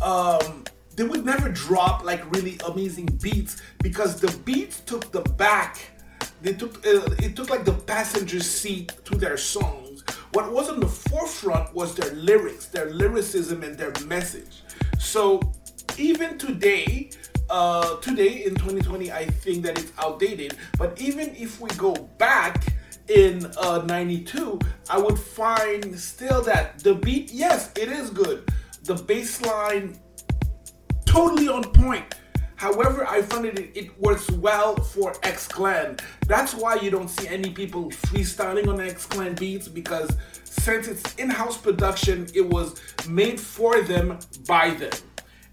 Um, 0.00 0.64
they 0.94 1.04
would 1.04 1.24
never 1.24 1.48
drop 1.48 2.04
like 2.04 2.30
really 2.34 2.58
amazing 2.66 3.06
beats 3.22 3.62
because 3.82 4.20
the 4.20 4.30
beats 4.44 4.80
took 4.80 5.10
the 5.10 5.22
back 5.22 5.78
they 6.42 6.52
took 6.52 6.84
uh, 6.86 7.08
it 7.18 7.36
took 7.36 7.48
like 7.50 7.64
the 7.64 7.72
passenger 7.72 8.40
seat 8.40 8.92
to 9.04 9.16
their 9.16 9.36
songs 9.36 10.04
what 10.32 10.52
was 10.52 10.68
on 10.68 10.80
the 10.80 10.86
forefront 10.86 11.72
was 11.74 11.94
their 11.94 12.12
lyrics 12.14 12.66
their 12.66 12.90
lyricism 12.90 13.62
and 13.62 13.78
their 13.78 13.92
message 14.06 14.62
so 14.98 15.40
even 15.98 16.38
today 16.38 17.10
uh, 17.50 17.96
today 17.96 18.44
in 18.44 18.54
2020 18.54 19.12
i 19.12 19.26
think 19.26 19.62
that 19.62 19.78
it's 19.78 19.92
outdated 19.98 20.56
but 20.78 20.98
even 21.00 21.34
if 21.36 21.60
we 21.60 21.68
go 21.70 21.94
back 22.18 22.64
in 23.08 23.44
uh, 23.58 23.82
92 23.86 24.58
i 24.90 24.98
would 24.98 25.18
find 25.18 25.98
still 25.98 26.40
that 26.42 26.78
the 26.80 26.94
beat 26.94 27.30
yes 27.32 27.70
it 27.76 27.88
is 27.88 28.10
good 28.10 28.48
the 28.84 28.94
bass 28.94 29.42
line 29.42 29.98
totally 31.12 31.46
on 31.46 31.62
point. 31.62 32.14
However, 32.56 33.06
I 33.06 33.20
find 33.22 33.44
it 33.44 33.58
it 33.76 33.98
works 34.00 34.30
well 34.30 34.76
for 34.76 35.14
X 35.24 35.46
Clan. 35.46 35.98
That's 36.26 36.54
why 36.54 36.76
you 36.76 36.90
don't 36.90 37.08
see 37.08 37.28
any 37.28 37.50
people 37.50 37.90
freestyling 37.90 38.66
on 38.68 38.80
X 38.80 39.04
Clan 39.04 39.34
beats 39.34 39.68
because 39.68 40.10
since 40.44 40.88
it's 40.88 41.14
in-house 41.16 41.58
production, 41.58 42.28
it 42.34 42.48
was 42.48 42.80
made 43.08 43.38
for 43.38 43.82
them 43.82 44.18
by 44.46 44.70
them. 44.70 44.92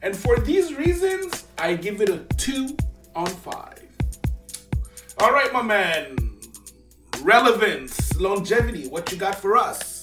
And 0.01 0.15
for 0.15 0.37
these 0.39 0.73
reasons, 0.73 1.45
I 1.57 1.75
give 1.75 2.01
it 2.01 2.09
a 2.09 2.19
two 2.37 2.75
on 3.15 3.27
five. 3.27 3.85
All 5.19 5.31
right, 5.31 5.51
my 5.51 5.61
man. 5.61 6.15
Relevance, 7.21 8.15
longevity. 8.17 8.87
What 8.87 9.11
you 9.11 9.17
got 9.17 9.35
for 9.35 9.57
us? 9.57 10.01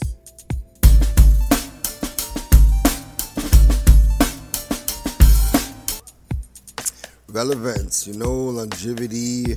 relevance, 7.28 8.06
you 8.06 8.14
know, 8.14 8.32
longevity. 8.32 9.56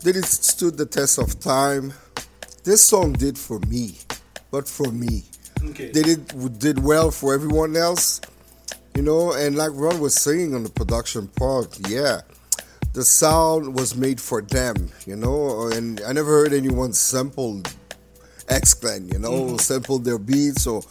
Did 0.00 0.16
it 0.16 0.24
stood 0.26 0.76
the 0.76 0.86
test 0.86 1.18
of 1.18 1.40
time? 1.40 1.92
This 2.62 2.82
song 2.82 3.12
did 3.12 3.38
for 3.38 3.58
me, 3.60 3.96
but 4.50 4.68
for 4.68 4.90
me, 4.90 5.24
Okay. 5.62 5.90
did 5.92 6.06
it 6.06 6.58
did 6.58 6.78
well 6.82 7.10
for 7.10 7.34
everyone 7.34 7.76
else? 7.76 8.20
You 8.96 9.02
know, 9.02 9.32
and 9.32 9.56
like 9.56 9.72
Ron 9.74 9.98
was 9.98 10.14
saying 10.14 10.54
on 10.54 10.62
the 10.62 10.70
production 10.70 11.26
part, 11.28 11.78
yeah, 11.88 12.20
the 12.92 13.04
sound 13.04 13.74
was 13.74 13.96
made 13.96 14.20
for 14.20 14.40
them. 14.40 14.88
You 15.06 15.16
know, 15.16 15.68
and 15.68 16.00
I 16.06 16.12
never 16.12 16.30
heard 16.30 16.52
anyone 16.52 16.92
sample 16.92 17.62
X 18.48 18.74
Clan. 18.74 19.08
You 19.08 19.18
know, 19.18 19.32
mm-hmm. 19.32 19.56
sample 19.56 19.98
their 19.98 20.18
beats 20.18 20.66
or 20.66 20.82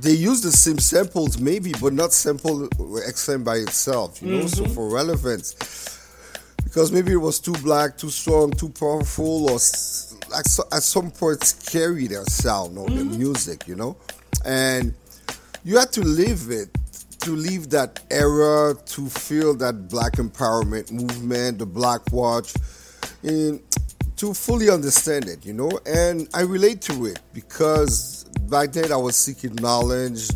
they 0.00 0.12
use 0.12 0.40
the 0.40 0.50
same 0.50 0.78
samples 0.78 1.38
maybe, 1.38 1.72
but 1.80 1.92
not 1.92 2.12
sample 2.12 2.68
X 3.06 3.26
Clan 3.26 3.44
by 3.44 3.56
itself. 3.56 4.20
You 4.20 4.38
know, 4.38 4.46
so 4.46 4.64
mm-hmm. 4.64 4.74
for 4.74 4.88
relevance, 4.88 5.54
because 6.64 6.90
maybe 6.90 7.12
it 7.12 7.16
was 7.16 7.38
too 7.38 7.54
black, 7.62 7.96
too 7.98 8.10
strong, 8.10 8.50
too 8.50 8.68
powerful, 8.68 9.44
or 9.44 9.58
like 10.30 10.46
so, 10.46 10.64
at 10.72 10.82
some 10.82 11.10
point 11.10 11.44
scary 11.44 12.08
their 12.08 12.24
sound 12.24 12.78
or 12.78 12.88
the 12.88 12.96
mm-hmm. 12.96 13.18
music, 13.18 13.68
you 13.68 13.76
know, 13.76 13.96
and 14.44 14.94
you 15.64 15.78
had 15.78 15.92
to 15.92 16.00
live 16.00 16.50
it 16.50 16.76
to 17.22 17.36
leave 17.36 17.70
that 17.70 18.00
era 18.10 18.74
to 18.84 19.08
feel 19.08 19.54
that 19.54 19.88
black 19.88 20.14
empowerment 20.14 20.90
movement, 20.90 21.58
the 21.58 21.66
black 21.66 22.00
watch, 22.12 22.52
and 23.22 23.60
to 24.16 24.34
fully 24.34 24.70
understand 24.70 25.26
it, 25.26 25.44
you 25.44 25.52
know, 25.52 25.70
and 25.86 26.28
I 26.34 26.42
relate 26.42 26.80
to 26.82 27.06
it 27.06 27.20
because 27.32 28.24
back 28.48 28.72
then 28.72 28.92
I 28.92 28.96
was 28.96 29.16
seeking 29.16 29.54
knowledge. 29.56 30.28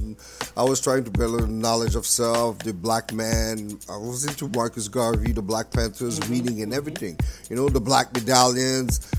I 0.57 0.63
was 0.63 0.81
trying 0.81 1.05
to 1.05 1.11
build 1.11 1.49
knowledge 1.51 1.95
of 1.95 2.07
self, 2.07 2.59
the 2.61 2.73
black 2.73 3.13
man. 3.13 3.79
I 3.91 3.97
was 3.97 4.25
into 4.25 4.49
Marcus 4.49 4.89
Garvey, 4.89 5.33
the 5.33 5.43
Black 5.43 5.71
Panthers, 5.71 6.19
mm-hmm. 6.19 6.33
reading 6.33 6.63
and 6.63 6.73
mm-hmm. 6.73 6.79
everything. 6.79 7.19
You 7.51 7.57
know, 7.57 7.69
the 7.69 7.81
black 7.81 8.13
medallions 8.15 9.11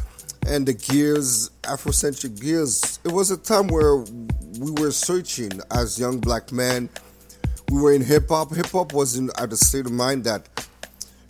and 0.47 0.65
the 0.65 0.73
gears, 0.73 1.51
Afrocentric 1.63 2.41
gears. 2.41 2.99
It 3.03 3.11
was 3.11 3.31
a 3.31 3.37
time 3.37 3.67
where 3.67 3.97
we 4.59 4.71
were 4.81 4.91
searching 4.91 5.51
as 5.71 5.99
young 5.99 6.19
black 6.19 6.51
men. 6.51 6.89
We 7.69 7.81
were 7.81 7.93
in 7.93 8.03
hip 8.03 8.29
hop. 8.29 8.53
Hip 8.55 8.67
hop 8.67 8.93
was 8.93 9.17
in 9.17 9.29
at 9.37 9.51
a 9.51 9.57
state 9.57 9.85
of 9.85 9.91
mind 9.91 10.23
that 10.23 10.47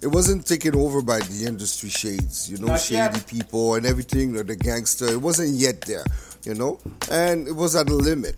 it 0.01 0.07
wasn't 0.07 0.45
taken 0.45 0.75
over 0.75 1.01
by 1.01 1.19
the 1.19 1.45
industry 1.47 1.89
shades, 1.89 2.49
you 2.49 2.57
know, 2.57 2.67
Not 2.67 2.81
shady 2.81 3.01
yet. 3.01 3.27
people 3.27 3.75
and 3.75 3.85
everything, 3.85 4.37
or 4.37 4.43
the 4.43 4.55
gangster. 4.55 5.07
It 5.07 5.21
wasn't 5.21 5.49
yet 5.49 5.81
there, 5.81 6.05
you 6.43 6.53
know, 6.53 6.79
and 7.09 7.47
it 7.47 7.55
was 7.55 7.75
at 7.75 7.89
a 7.89 7.93
limit. 7.93 8.35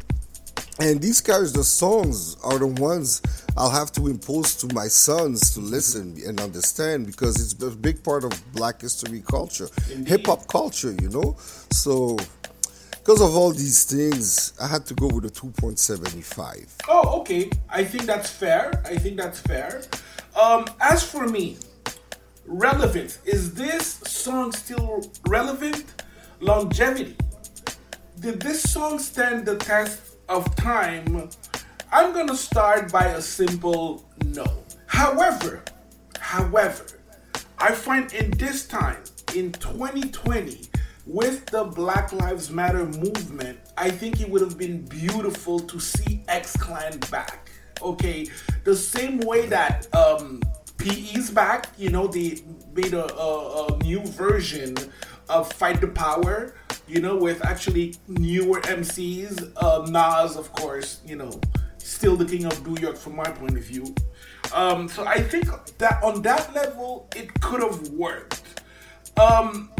And 0.79 1.01
these 1.01 1.19
guys, 1.19 1.51
the 1.51 1.63
songs 1.63 2.37
are 2.41 2.57
the 2.57 2.67
ones 2.67 3.21
I'll 3.57 3.69
have 3.69 3.91
to 3.93 4.07
impose 4.07 4.55
to 4.57 4.73
my 4.73 4.87
sons 4.87 5.53
to 5.53 5.59
mm-hmm. 5.59 5.69
listen 5.69 6.17
and 6.25 6.39
understand 6.39 7.05
because 7.05 7.35
it's 7.41 7.61
a 7.61 7.69
big 7.75 8.01
part 8.01 8.23
of 8.23 8.31
black 8.53 8.79
history 8.79 9.21
culture, 9.29 9.67
hip 10.05 10.27
hop 10.27 10.47
culture, 10.47 10.95
you 11.01 11.09
know. 11.09 11.35
So, 11.71 12.17
because 13.09 13.27
of 13.27 13.35
all 13.35 13.49
these 13.49 13.85
things, 13.85 14.53
I 14.61 14.67
had 14.67 14.85
to 14.85 14.93
go 14.93 15.07
with 15.07 15.25
a 15.25 15.29
2.75. 15.29 16.67
Oh, 16.87 17.21
okay. 17.21 17.49
I 17.67 17.83
think 17.83 18.03
that's 18.03 18.29
fair. 18.29 18.83
I 18.85 18.97
think 18.97 19.17
that's 19.17 19.39
fair. 19.39 19.81
Um, 20.39 20.67
as 20.79 21.03
for 21.03 21.25
me, 21.25 21.57
relevance. 22.45 23.17
Is 23.25 23.55
this 23.55 23.99
song 24.05 24.51
still 24.51 25.11
relevant? 25.27 26.03
Longevity. 26.39 27.15
Did 28.19 28.41
this 28.41 28.61
song 28.61 28.99
stand 28.99 29.47
the 29.47 29.57
test 29.57 30.17
of 30.29 30.55
time? 30.55 31.31
I'm 31.91 32.13
gonna 32.13 32.35
start 32.35 32.91
by 32.91 33.05
a 33.05 33.21
simple 33.23 34.07
no. 34.23 34.45
However, 34.85 35.63
however, 36.19 36.85
I 37.57 37.71
find 37.71 38.13
in 38.13 38.29
this 38.37 38.67
time, 38.67 39.03
in 39.33 39.51
2020, 39.53 40.68
with 41.09 41.47
the 41.47 41.63
Black 41.63 42.13
Lives 42.13 42.51
Matter 42.51 42.85
movement, 42.85 43.59
I 43.75 43.89
think 43.89 44.21
it 44.21 44.29
would 44.29 44.41
have 44.41 44.59
been 44.59 44.83
beautiful 44.83 45.59
to 45.59 45.79
see 45.79 46.23
X 46.27 46.55
Clan 46.55 46.99
back. 47.09 47.49
Okay, 47.81 48.27
the 48.63 48.75
same 48.75 49.19
way 49.21 49.47
that 49.47 49.87
um, 49.95 50.39
PE's 50.77 51.31
back, 51.31 51.67
you 51.77 51.89
know, 51.89 52.05
they 52.05 52.41
made 52.75 52.93
a, 52.93 53.11
a, 53.15 53.65
a 53.67 53.77
new 53.79 54.01
version 54.05 54.75
of 55.29 55.51
Fight 55.53 55.81
the 55.81 55.87
Power, 55.87 56.53
you 56.87 57.01
know, 57.01 57.17
with 57.17 57.43
actually 57.43 57.95
newer 58.07 58.61
MCs. 58.61 59.51
Uh, 59.57 59.87
Nas, 59.89 60.35
of 60.35 60.51
course, 60.51 61.01
you 61.07 61.15
know, 61.15 61.41
still 61.79 62.15
the 62.15 62.25
king 62.25 62.45
of 62.45 62.67
New 62.67 62.79
York 62.79 62.97
from 62.97 63.15
my 63.15 63.23
point 63.31 63.57
of 63.57 63.63
view. 63.63 63.95
Um, 64.53 64.87
so 64.87 65.05
I 65.07 65.21
think 65.21 65.47
that 65.79 66.03
on 66.03 66.21
that 66.21 66.53
level, 66.53 67.09
it 67.15 67.33
could 67.41 67.63
have 67.63 67.89
worked. 67.89 68.61
Um, 69.19 69.71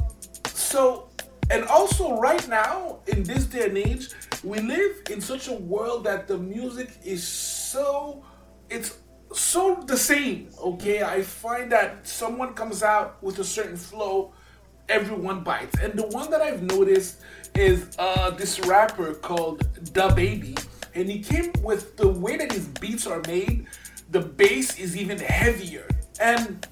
so, 0.48 1.09
and 1.50 1.64
also 1.66 2.20
right 2.20 2.48
now, 2.48 3.00
in 3.08 3.24
this 3.24 3.46
day 3.46 3.66
and 3.66 3.78
age, 3.78 4.10
we 4.44 4.60
live 4.60 5.02
in 5.10 5.20
such 5.20 5.48
a 5.48 5.54
world 5.54 6.04
that 6.04 6.28
the 6.28 6.38
music 6.38 6.92
is 7.04 7.28
so, 7.28 8.24
it's 8.70 8.98
so 9.34 9.84
the 9.88 9.98
same, 9.98 10.50
okay? 10.60 11.02
I 11.02 11.24
find 11.24 11.72
that 11.72 12.08
someone 12.08 12.54
comes 12.54 12.84
out 12.84 13.22
with 13.24 13.40
a 13.40 13.44
certain 13.44 13.78
flow, 13.78 14.34
everyone 14.88 15.44
bites. 15.44 15.80
And 15.82 15.94
the 15.94 16.08
one 16.08 16.30
that 16.32 16.42
I've 16.42 16.62
noticed 16.62 17.22
is 17.56 17.96
uh, 17.98 18.30
this 18.32 18.60
rapper 18.62 19.14
called 19.16 19.60
DaBaby. 19.94 20.66
And 20.94 21.10
he 21.10 21.20
came 21.20 21.52
with 21.62 21.98
the 21.98 22.08
way 22.08 22.38
that 22.38 22.52
his 22.52 22.68
beats 22.68 23.08
are 23.08 23.22
made, 23.28 23.68
the 24.12 24.22
bass 24.22 24.80
is 24.80 24.98
even 24.98 25.18
heavier. 25.20 25.88
And 26.20 26.68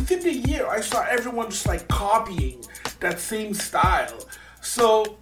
within 0.00 0.20
the 0.22 0.32
year, 0.50 0.66
I 0.66 0.80
saw 0.80 1.04
everyone 1.04 1.50
just 1.50 1.66
like 1.66 1.86
copying 1.88 2.64
that 3.00 3.18
same 3.20 3.52
style. 3.54 4.18
So, 4.62 5.18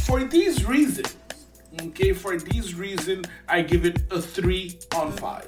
for 0.00 0.24
these 0.24 0.64
reasons, 0.64 1.14
okay, 1.80 2.12
for 2.12 2.38
these 2.38 2.74
reasons, 2.74 3.26
I 3.48 3.62
give 3.62 3.84
it 3.84 4.00
a 4.10 4.20
3 4.20 4.78
on 4.96 5.12
5. 5.12 5.46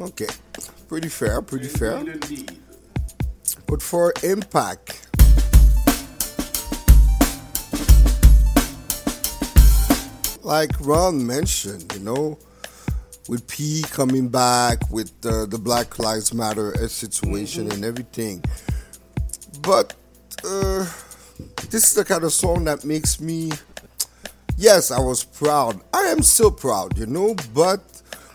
Okay, 0.00 0.28
pretty 0.88 1.08
fair, 1.08 1.42
pretty 1.42 1.66
Indeed, 1.66 1.78
fair. 1.78 1.96
indeed. 1.98 2.58
But 3.66 3.82
for 3.82 4.12
impact, 4.22 5.08
like 10.42 10.70
Ron 10.80 11.26
mentioned, 11.26 11.92
you 11.94 12.00
know, 12.00 12.38
with 13.28 13.46
P 13.48 13.82
coming 13.82 14.28
back, 14.28 14.90
with 14.90 15.12
uh, 15.24 15.46
the 15.46 15.58
Black 15.58 15.98
Lives 15.98 16.34
Matter 16.34 16.76
situation 16.88 17.70
and 17.70 17.84
everything. 17.84 18.42
But 19.60 19.94
uh, 20.44 20.86
this 21.70 21.84
is 21.84 21.94
the 21.94 22.04
kind 22.04 22.24
of 22.24 22.32
song 22.32 22.64
that 22.64 22.84
makes 22.84 23.20
me. 23.20 23.52
Yes, 24.56 24.90
I 24.90 25.00
was 25.00 25.24
proud. 25.24 25.80
I 25.94 26.02
am 26.04 26.22
still 26.22 26.50
proud, 26.50 26.98
you 26.98 27.06
know, 27.06 27.34
but 27.54 27.80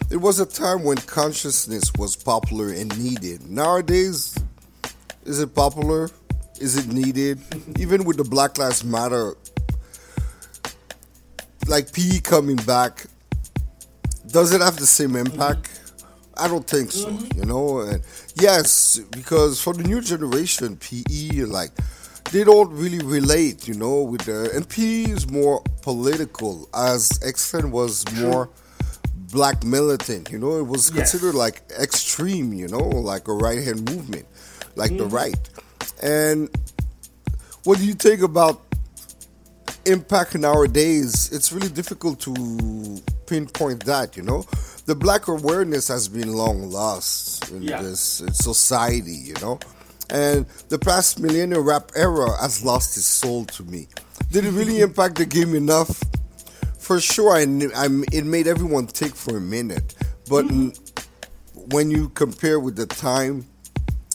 it 0.09 0.17
was 0.17 0.39
a 0.39 0.45
time 0.45 0.83
when 0.83 0.97
consciousness 0.97 1.91
was 1.97 2.15
popular 2.15 2.69
and 2.69 2.97
needed. 3.01 3.49
Nowadays, 3.49 4.37
is 5.25 5.39
it 5.39 5.53
popular? 5.53 6.09
Is 6.59 6.77
it 6.77 6.87
needed? 6.91 7.39
Even 7.79 8.03
with 8.03 8.17
the 8.17 8.23
Black 8.23 8.57
Lives 8.57 8.83
Matter, 8.83 9.35
like 11.67 11.91
PE 11.93 12.19
coming 12.21 12.55
back, 12.55 13.05
does 14.37 14.53
it 14.53 14.61
have 14.61 14.77
the 14.77 14.85
same 14.85 15.15
impact? 15.15 15.67
I 16.37 16.47
don't 16.47 16.67
think 16.67 16.91
so. 16.91 17.09
Mm-hmm. 17.09 17.39
You 17.39 17.45
know, 17.47 17.79
and 17.79 18.03
yes, 18.39 18.99
because 19.09 19.59
for 19.59 19.73
the 19.73 19.81
new 19.81 19.99
generation, 19.99 20.77
PE 20.77 21.45
like 21.45 21.71
they 22.31 22.43
don't 22.43 22.71
really 22.71 22.99
relate. 22.99 23.67
You 23.67 23.73
know, 23.73 24.03
with 24.03 24.25
the 24.25 24.51
and 24.55 24.69
PE 24.69 25.09
is 25.17 25.27
more 25.27 25.63
political, 25.81 26.69
as 26.75 27.19
X-Clan 27.25 27.71
was 27.71 28.05
more 28.13 28.51
black 29.31 29.63
militant. 29.63 30.29
You 30.29 30.37
know, 30.37 30.59
it 30.59 30.67
was 30.67 30.91
Yes. 30.91 30.97
considered 30.97 31.33
like 31.33 31.63
extreme. 31.81 32.53
You 32.53 32.67
know, 32.67 32.85
like 33.13 33.27
a 33.27 33.33
right 33.33 33.63
hand 33.63 33.89
movement, 33.89 34.27
like 34.75 34.91
the 34.91 35.05
mm-hmm. 35.05 35.15
right. 35.15 35.49
And 36.03 36.47
what 37.63 37.79
do 37.79 37.85
you 37.87 37.95
think 37.95 38.21
about 38.21 38.61
impact 39.87 40.35
nowadays? 40.35 41.31
It's 41.31 41.51
really 41.51 41.69
difficult 41.69 42.19
to 42.27 42.33
pinpoint 43.27 43.85
that. 43.85 44.17
You 44.17 44.23
know, 44.23 44.45
the 44.85 44.95
black 44.95 45.27
awareness 45.27 45.87
has 45.89 46.07
been 46.07 46.33
long 46.33 46.71
lost 46.71 47.51
in 47.51 47.61
Yeah. 47.61 47.81
this 47.81 48.23
society. 48.33 49.13
You 49.15 49.35
know. 49.41 49.59
And 50.09 50.45
the 50.69 50.79
past 50.79 51.19
millennial 51.19 51.61
rap 51.61 51.91
era 51.95 52.29
has 52.41 52.63
lost 52.63 52.95
its 52.97 53.05
soul 53.05 53.45
to 53.45 53.63
me. 53.63 53.87
Did 54.31 54.45
it 54.45 54.51
really 54.51 54.79
impact 54.87 55.15
the 55.15 55.25
game 55.25 55.53
enough? 55.53 56.01
for 56.87 57.01
sure, 57.01 57.35
I, 57.35 57.41
I'm, 57.75 58.05
it 58.13 58.25
made 58.25 58.47
everyone 58.47 58.87
take 58.87 59.13
for 59.13 59.35
a 59.35 59.41
minute. 59.41 59.93
But 60.29 60.45
mm-hmm. 60.45 60.69
n- 60.69 61.65
when 61.71 61.91
you 61.91 62.07
compare 62.09 62.61
with 62.61 62.77
the 62.77 62.85
time, 62.85 63.45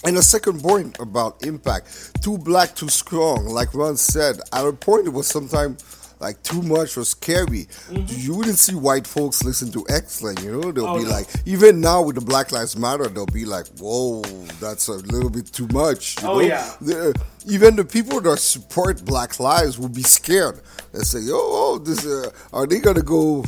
and 0.05 0.16
the 0.16 0.22
second 0.22 0.62
point 0.62 0.98
about 0.98 1.44
impact, 1.44 2.22
too 2.22 2.38
black, 2.38 2.75
too 2.75 2.88
strong. 2.88 3.44
Like 3.44 3.75
Ron 3.75 3.98
said, 3.98 4.40
at 4.55 4.66
a 4.66 4.72
point 4.72 5.07
it 5.07 5.11
was 5.11 5.27
sometimes 5.27 5.83
like 6.23 6.43
too 6.43 6.63
much 6.63 6.97
or 6.97 7.05
scary. 7.05 7.67
You 7.91 8.35
wouldn't 8.37 8.59
see 8.59 8.75
white 8.75 9.07
folks 9.07 9.43
listen 9.45 9.71
to 9.73 9.85
X-Clan, 9.91 10.37
you 10.43 10.53
know? 10.53 10.73
They'll 10.73 10.87
Oh, 10.87 10.99
be 10.99 11.05
no. 11.05 11.11
like, 11.11 11.27
even 11.45 11.81
now 11.81 12.01
with 12.03 12.15
the 12.15 12.21
Black 12.23 12.53
Lives 12.53 12.77
Matter, 12.79 13.09
they'll 13.09 13.27
be 13.27 13.45
like, 13.45 13.67
whoa, 13.79 14.23
that's 14.61 14.87
a 14.89 14.93
little 15.15 15.29
bit 15.31 15.53
too 15.53 15.67
much. 15.73 16.23
You 16.23 16.29
Oh, 16.29 16.35
know? 16.35 16.41
yeah. 16.41 16.73
The- 16.81 17.15
even 17.47 17.75
the 17.77 17.85
people 17.85 18.21
that 18.21 18.39
support 18.39 19.05
Black 19.05 19.41
Lives 19.41 19.79
will 19.79 19.89
be 19.89 20.05
scared. 20.05 20.61
They 20.93 21.01
say, 21.01 21.19
"Oh, 21.31 21.51
oh 21.75 21.79
this 21.79 22.07
uh, 22.07 22.31
are 22.53 22.67
they 22.69 22.79
gonna 22.79 23.03
go 23.03 23.45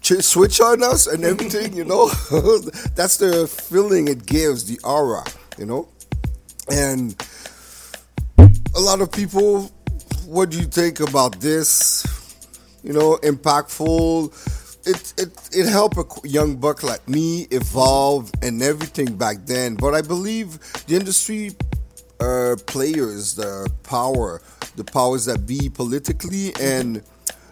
ch- 0.00 0.22
switch 0.22 0.60
on 0.62 0.82
us 0.82 1.06
and 1.06 1.22
everything?" 1.32 1.76
you 1.76 1.84
know, 1.84 2.08
that's 2.94 3.18
the 3.18 3.46
feeling 3.46 4.08
it 4.08 4.24
gives, 4.24 4.64
the 4.64 4.80
aura, 4.82 5.24
you 5.58 5.66
know. 5.66 5.88
And 6.70 7.14
a 8.74 8.80
lot 8.80 9.00
of 9.02 9.12
people, 9.12 9.70
what 10.26 10.50
do 10.50 10.58
you 10.58 10.64
think 10.64 11.00
about 11.00 11.40
this? 11.40 12.04
You 12.82 12.92
know, 12.92 13.16
impactful. 13.22 14.32
It 14.86 15.14
it 15.18 15.48
it 15.52 15.68
helped 15.68 15.96
a 15.96 16.28
young 16.28 16.56
buck 16.56 16.82
like 16.82 17.08
me 17.08 17.46
evolve 17.50 18.30
and 18.42 18.62
everything 18.62 19.16
back 19.16 19.46
then. 19.46 19.74
But 19.74 19.94
I 19.94 20.02
believe 20.02 20.58
the 20.86 20.96
industry 20.96 21.56
uh, 22.20 22.56
players, 22.66 23.34
the 23.34 23.70
power, 23.82 24.42
the 24.76 24.84
powers 24.84 25.24
that 25.24 25.46
be 25.46 25.68
politically 25.68 26.54
and 26.60 27.02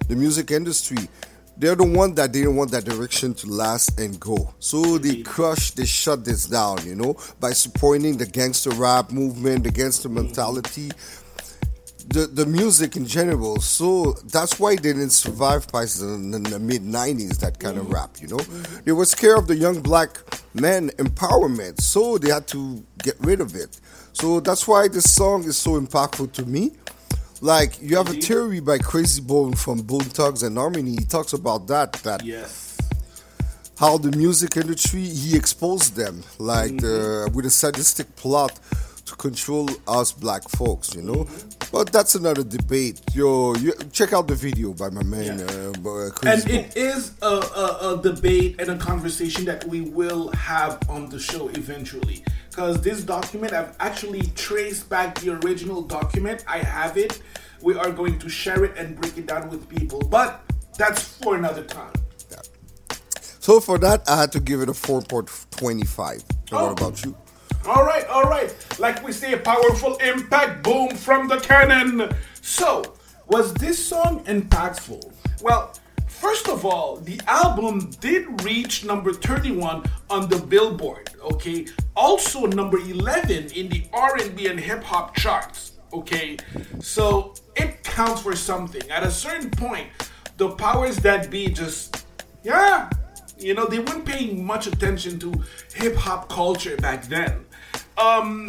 the 0.08 0.16
music 0.16 0.50
industry, 0.50 1.08
they're 1.56 1.74
the 1.74 1.84
one 1.84 2.14
that 2.14 2.32
didn't 2.32 2.56
want 2.56 2.70
that 2.72 2.84
direction 2.84 3.34
to 3.34 3.46
last 3.48 3.98
and 3.98 4.18
go. 4.20 4.54
So 4.58 4.98
they 4.98 5.22
crushed, 5.22 5.76
they 5.76 5.86
shut 5.86 6.24
this 6.24 6.46
down, 6.46 6.84
you 6.86 6.94
know, 6.94 7.16
by 7.40 7.52
supporting 7.52 8.16
the 8.16 8.26
gangster 8.26 8.70
rap 8.70 9.10
movement, 9.10 9.64
the 9.64 9.70
gangster 9.70 10.08
mentality, 10.08 10.90
the 12.08 12.26
the 12.26 12.46
music 12.46 12.96
in 12.96 13.06
general. 13.06 13.60
So 13.60 14.12
that's 14.32 14.58
why 14.58 14.76
they 14.76 14.92
didn't 14.92 15.10
survive 15.10 15.70
past 15.70 16.00
the, 16.00 16.06
the, 16.06 16.38
the 16.38 16.58
mid 16.58 16.82
'90s. 16.82 17.38
That 17.38 17.58
kind 17.58 17.78
of 17.78 17.84
mm-hmm. 17.84 17.94
rap, 17.94 18.16
you 18.20 18.28
know, 18.28 18.38
they 18.84 18.92
were 18.92 19.04
scared 19.04 19.38
of 19.38 19.46
the 19.46 19.56
young 19.56 19.80
black 19.80 20.18
men 20.54 20.90
empowerment, 20.98 21.80
so 21.80 22.18
they 22.18 22.30
had 22.30 22.46
to 22.48 22.84
get 23.02 23.16
rid 23.20 23.40
of 23.40 23.54
it. 23.54 23.80
So 24.12 24.40
that's 24.40 24.68
why 24.68 24.88
this 24.88 25.12
song 25.12 25.44
is 25.44 25.56
so 25.56 25.80
impactful 25.80 26.32
to 26.32 26.46
me. 26.46 26.72
Like 27.40 27.80
you 27.82 27.96
have 27.96 28.08
a 28.08 28.14
theory 28.14 28.60
by 28.60 28.78
Krayzie 28.78 29.26
Bone 29.26 29.54
from 29.54 29.82
Bone 29.82 30.00
Thugs-n-Harmony. 30.00 30.92
He 30.92 31.04
talks 31.04 31.32
about 31.32 31.66
that. 31.66 31.92
That 32.04 32.24
Yes. 32.24 32.78
how 33.78 33.98
the 33.98 34.16
music 34.16 34.56
industry 34.56 35.02
he 35.02 35.36
exposed 35.36 35.96
them 35.96 36.22
like 36.38 36.76
the, 36.80 36.86
mm-hmm. 36.86 37.34
with 37.34 37.44
a 37.44 37.50
sadistic 37.50 38.14
plot 38.16 38.58
to 39.06 39.14
control 39.16 39.68
us 39.86 40.12
black 40.12 40.42
folks 40.48 40.94
you 40.94 41.02
know 41.02 41.26
but 41.70 41.92
that's 41.92 42.14
another 42.14 42.42
debate 42.42 43.00
yo 43.14 43.54
you, 43.56 43.72
check 43.92 44.12
out 44.12 44.26
the 44.28 44.34
video 44.34 44.72
by 44.72 44.88
my 44.88 45.02
man 45.02 45.38
Yeah. 45.38 45.72
uh, 45.90 46.10
And 46.24 46.48
it 46.48 46.76
is 46.76 47.12
a, 47.20 47.26
a, 47.26 47.98
a 47.98 48.02
debate 48.02 48.56
and 48.60 48.70
a 48.70 48.76
conversation 48.78 49.44
that 49.44 49.64
we 49.66 49.80
will 49.82 50.28
have 50.32 50.78
on 50.88 51.08
the 51.10 51.18
show 51.18 51.48
eventually. 51.48 52.24
Because 52.50 52.80
this 52.82 53.02
document, 53.02 53.52
I've 53.52 53.74
actually 53.80 54.22
traced 54.46 54.88
back 54.88 55.18
the 55.20 55.30
original 55.44 55.82
document. 55.82 56.44
I 56.46 56.58
have 56.58 56.96
it. 56.96 57.20
We 57.60 57.74
are 57.76 57.90
going 57.90 58.18
to 58.20 58.28
share 58.28 58.64
it 58.64 58.76
and 58.78 58.94
break 59.00 59.18
it 59.18 59.26
down 59.26 59.48
with 59.50 59.68
people. 59.68 59.98
But 60.00 60.40
that's 60.78 61.02
for 61.18 61.34
another 61.36 61.64
time. 61.64 61.92
so 63.46 63.60
for 63.60 63.76
that 63.78 64.00
i 64.08 64.16
had 64.22 64.32
to 64.32 64.40
give 64.40 64.60
it 64.62 64.68
a 64.68 64.72
4.25 64.72 66.12
And 66.12 66.22
Oh. 66.52 66.64
what 66.66 66.72
about 66.80 67.04
you 67.04 67.14
All 67.66 67.82
right, 67.82 68.06
all 68.08 68.24
right. 68.24 68.54
Like 68.78 69.02
we 69.02 69.12
say, 69.12 69.38
powerful 69.38 69.96
impact 69.96 70.62
boom 70.62 70.90
from 70.90 71.28
the 71.28 71.38
cannon. 71.40 72.10
So, 72.42 72.84
was 73.26 73.54
this 73.54 73.82
song 73.82 74.22
impactful? 74.24 75.10
Well, 75.42 75.72
first 76.06 76.48
of 76.48 76.66
all, 76.66 76.96
the 76.96 77.18
album 77.26 77.90
did 78.00 78.44
reach 78.44 78.84
number 78.84 79.14
31 79.14 79.82
on 80.10 80.28
the 80.28 80.36
Billboard, 80.36 81.08
okay? 81.22 81.66
Also 81.96 82.44
number 82.44 82.76
11 82.78 83.52
in 83.52 83.70
the 83.70 83.84
R&B 83.94 84.46
and 84.46 84.60
hip 84.60 84.84
hop 84.84 85.16
charts, 85.16 85.72
okay? 85.90 86.36
So, 86.80 87.34
it 87.56 87.82
counts 87.82 88.20
for 88.20 88.36
something. 88.36 88.90
At 88.90 89.04
a 89.04 89.10
certain 89.10 89.50
point, 89.50 89.88
the 90.36 90.50
powers 90.50 90.96
that 90.98 91.30
be 91.30 91.48
just 91.48 92.04
yeah, 92.42 92.90
you 93.38 93.54
know, 93.54 93.66
they 93.66 93.78
weren't 93.78 94.04
paying 94.04 94.44
much 94.44 94.66
attention 94.66 95.18
to 95.18 95.32
hip 95.74 95.96
hop 95.96 96.28
culture 96.28 96.76
back 96.76 97.04
then. 97.04 97.46
Um, 97.98 98.48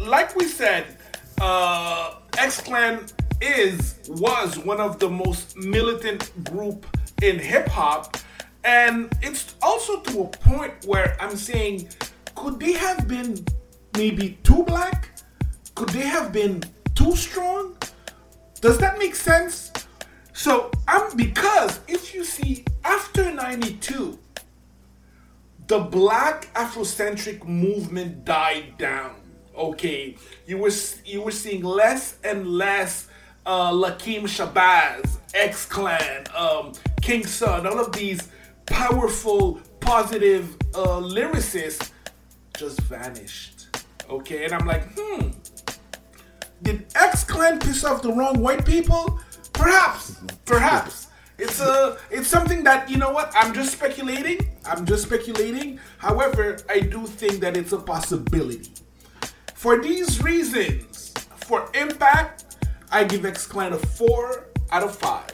like 0.00 0.34
we 0.36 0.46
said, 0.46 0.98
uh, 1.40 2.16
X 2.36 2.60
Clan 2.60 3.06
is 3.40 3.96
was 4.08 4.58
one 4.58 4.80
of 4.80 4.98
the 4.98 5.08
most 5.08 5.56
militant 5.56 6.44
group 6.44 6.86
in 7.22 7.38
hip 7.38 7.68
hop, 7.68 8.16
and 8.64 9.12
it's 9.22 9.54
also 9.62 10.00
to 10.00 10.22
a 10.22 10.28
point 10.28 10.72
where 10.86 11.16
I'm 11.20 11.36
saying, 11.36 11.88
could 12.34 12.58
they 12.58 12.72
have 12.72 13.06
been 13.06 13.44
maybe 13.96 14.38
too 14.42 14.62
black? 14.64 15.10
Could 15.74 15.90
they 15.90 16.06
have 16.06 16.32
been 16.32 16.62
too 16.94 17.14
strong? 17.14 17.76
Does 18.60 18.78
that 18.78 18.98
make 18.98 19.14
sense? 19.14 19.72
So 20.32 20.70
I'm 20.88 21.16
because 21.16 21.80
if 21.88 22.14
you 22.14 22.24
see 22.24 22.64
after 22.84 23.32
92, 23.32 24.18
the 25.66 25.80
black 25.80 26.52
Afrocentric 26.54 27.44
movement 27.44 28.24
died 28.24 28.78
down. 28.78 29.16
Okay, 29.56 30.16
you 30.46 30.58
were 30.58 30.70
you 31.04 31.22
were 31.22 31.30
seeing 31.30 31.62
less 31.62 32.18
and 32.22 32.46
less 32.46 33.08
uh, 33.46 33.70
Lakim 33.72 34.22
Shabazz, 34.22 35.18
X 35.34 35.64
Clan, 35.64 36.24
um, 36.36 36.72
King 37.00 37.26
Sun, 37.26 37.66
all 37.66 37.78
of 37.78 37.92
these 37.92 38.28
powerful, 38.66 39.60
positive 39.80 40.56
uh, 40.74 41.00
lyricists 41.00 41.90
just 42.56 42.80
vanished. 42.82 43.66
Okay, 44.10 44.44
and 44.44 44.52
I'm 44.52 44.66
like, 44.66 44.84
hmm, 44.96 45.28
did 46.62 46.86
X 46.94 47.24
Clan 47.24 47.58
piss 47.58 47.84
off 47.84 48.02
the 48.02 48.12
wrong 48.12 48.40
white 48.40 48.66
people? 48.66 49.20
Perhaps, 49.52 50.20
perhaps. 50.44 51.08
It's 51.38 51.60
a, 51.60 51.98
it's 52.10 52.28
something 52.28 52.64
that 52.64 52.88
you 52.88 52.96
know 52.96 53.10
what. 53.10 53.32
I'm 53.34 53.52
just 53.52 53.72
speculating. 53.72 54.38
I'm 54.64 54.86
just 54.86 55.04
speculating. 55.04 55.78
However, 55.98 56.58
I 56.68 56.80
do 56.80 57.06
think 57.06 57.40
that 57.40 57.56
it's 57.56 57.72
a 57.72 57.78
possibility. 57.78 58.70
For 59.54 59.82
these 59.82 60.22
reasons, 60.22 61.12
for 61.46 61.70
impact, 61.74 62.56
I 62.90 63.04
give 63.04 63.24
X 63.26 63.46
Clan 63.46 63.72
a 63.72 63.78
four 63.78 64.48
out 64.70 64.82
of 64.82 64.96
five. 64.96 65.32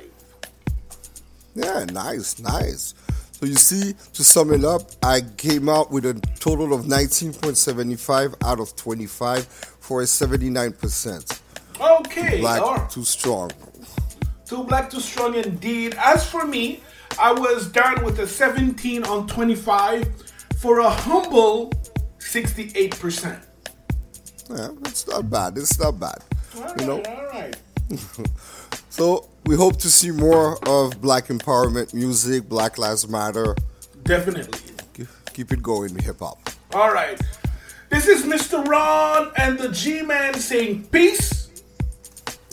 Yeah, 1.55 1.85
nice, 1.93 2.41
nice. 2.41 2.95
So 3.33 3.47
you 3.47 3.57
see, 3.57 3.95
to 4.15 4.25
sum 4.25 4.53
it 4.53 4.65
up, 4.65 4.83
I 5.03 5.21
came 5.37 5.69
out 5.69 5.91
with 5.91 6.07
a 6.07 6.15
total 6.39 6.73
of 6.73 6.87
19.75 6.87 8.35
out 8.45 8.61
of 8.61 8.75
25 8.77 9.45
for 9.47 10.03
a 10.03 10.05
79%. 10.05 11.41
Okay, 11.81 12.41
Black, 12.41 12.63
right. 12.63 12.91
too 12.91 13.05
strong. 13.05 13.51
Too 14.47 14.65
black, 14.65 14.91
too 14.91 15.01
strong 15.01 15.35
indeed. 15.35 15.95
As 15.99 16.29
for 16.29 16.45
me, 16.47 16.81
I 17.19 17.33
was 17.33 17.69
down 17.71 18.05
with 18.05 18.19
a 18.19 18.27
17 18.27 19.05
on 19.05 19.27
25 19.27 20.09
for 20.59 20.81
a 20.81 20.91
humble 20.91 21.71
68%. 22.19 23.41
Yeah, 24.51 24.69
it's 24.85 25.07
not 25.07 25.31
bad. 25.31 25.57
It's 25.59 25.79
not 25.79 25.99
bad. 25.99 26.19
All 26.59 26.75
You 26.79 26.87
know. 26.87 27.03
all 27.03 27.27
right. 27.27 27.57
So 28.89 29.31
we 29.47 29.57
hope 29.57 29.79
to 29.79 29.89
see 29.91 30.11
more 30.11 30.59
of 30.69 31.01
Black 31.01 31.29
empowerment 31.29 31.95
music, 31.95 32.47
Black 32.47 32.77
Lives 32.77 33.09
Matter. 33.09 33.57
Definitely. 34.05 34.59
Keep- 34.93 35.09
Keep 35.33 35.53
it 35.53 35.63
going, 35.63 35.97
hip 35.99 36.19
hop. 36.19 36.51
All 36.75 36.93
right. 36.93 37.19
This 37.89 38.07
is 38.07 38.25
Mr. 38.25 38.63
Ron 38.67 39.33
and 39.39 39.59
the 39.59 39.71
G 39.71 40.03
Man 40.03 40.35
saying 40.35 40.85
peace. 40.93 41.49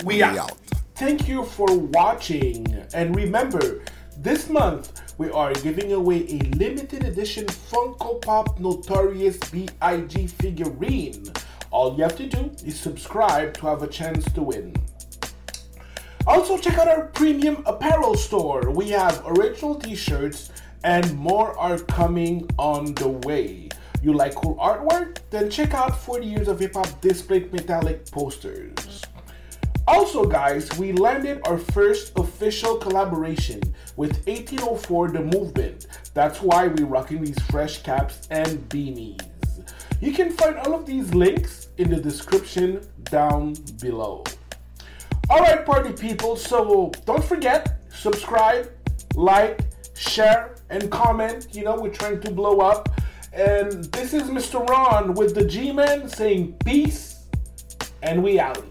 We, 0.05 0.15
We 0.15 0.23
out. 0.23 0.37
out. 0.37 0.57
Thank 0.99 1.29
you 1.29 1.45
for 1.45 1.77
watching. 1.77 2.67
And 2.93 3.15
remember, 3.15 3.85
this 4.17 4.49
month 4.49 5.01
we 5.17 5.29
are 5.29 5.53
giving 5.53 5.93
away 5.93 6.27
a 6.27 6.39
limited 6.57 7.05
edition 7.05 7.45
Funko 7.45 8.21
Pop 8.21 8.59
Notorious 8.59 9.37
B.I.G. 9.49 10.27
figurine. 10.27 11.23
All 11.71 11.95
you 11.95 12.03
have 12.03 12.17
to 12.17 12.27
do 12.27 12.51
is 12.65 12.77
subscribe 12.77 13.53
to 13.53 13.67
have 13.67 13.81
a 13.81 13.87
chance 13.87 14.29
to 14.33 14.43
win. 14.43 14.75
Also, 16.27 16.57
check 16.57 16.77
out 16.77 16.89
our 16.89 17.05
premium 17.05 17.63
apparel 17.65 18.15
store. 18.15 18.69
We 18.69 18.89
have 18.89 19.23
original 19.25 19.75
t 19.75 19.95
shirts 19.95 20.51
and 20.83 21.17
more 21.17 21.57
are 21.57 21.79
coming 21.79 22.45
on 22.57 22.93
the 22.95 23.07
way. 23.07 23.69
You 24.03 24.11
like 24.11 24.35
cool 24.35 24.57
artwork? 24.57 25.19
Then 25.29 25.49
check 25.49 25.73
out 25.73 25.97
40 25.97 26.25
Years 26.25 26.47
of 26.49 26.59
Hip 26.59 26.73
Hop 26.73 26.99
displayed 26.99 27.53
metallic 27.53 28.11
posters. 28.11 29.05
Also, 29.91 30.23
guys, 30.23 30.69
we 30.77 30.91
landed 30.91 31.41
our 31.47 31.57
first 31.57 32.11
official 32.19 32.77
collaboration 32.77 33.59
with 33.95 34.11
1804 34.27 35.07
The 35.07 35.19
Movement. 35.19 35.87
That's 36.13 36.43
why 36.43 36.67
we're 36.67 36.85
rocking 36.85 37.23
these 37.23 37.39
fresh 37.49 37.81
caps 37.81 38.27
and 38.29 38.69
beanies. 38.69 39.19
You 39.99 40.13
can 40.13 40.29
find 40.29 40.57
all 40.57 40.75
of 40.75 40.85
these 40.85 41.15
links 41.15 41.69
in 41.79 41.89
the 41.89 41.99
description 41.99 42.87
down 43.05 43.55
below. 43.81 44.25
All 45.27 45.39
right, 45.39 45.65
party 45.65 45.91
people. 45.91 46.35
So 46.35 46.91
don't 47.07 47.23
forget, 47.23 47.79
subscribe, 47.91 48.71
like, 49.15 49.61
share, 49.95 50.55
and 50.69 50.91
comment. 50.91 51.47
You 51.51 51.63
know, 51.63 51.75
we're 51.81 51.89
trying 51.89 52.21
to 52.21 52.29
blow 52.29 52.59
up. 52.59 52.89
And 53.33 53.85
this 53.85 54.13
is 54.13 54.29
Mr. 54.29 54.63
Ron 54.69 55.15
with 55.15 55.33
the 55.33 55.45
G 55.45 55.71
Man 55.71 56.07
saying 56.07 56.57
peace, 56.63 57.25
and 58.03 58.23
we 58.23 58.39
out. 58.39 58.63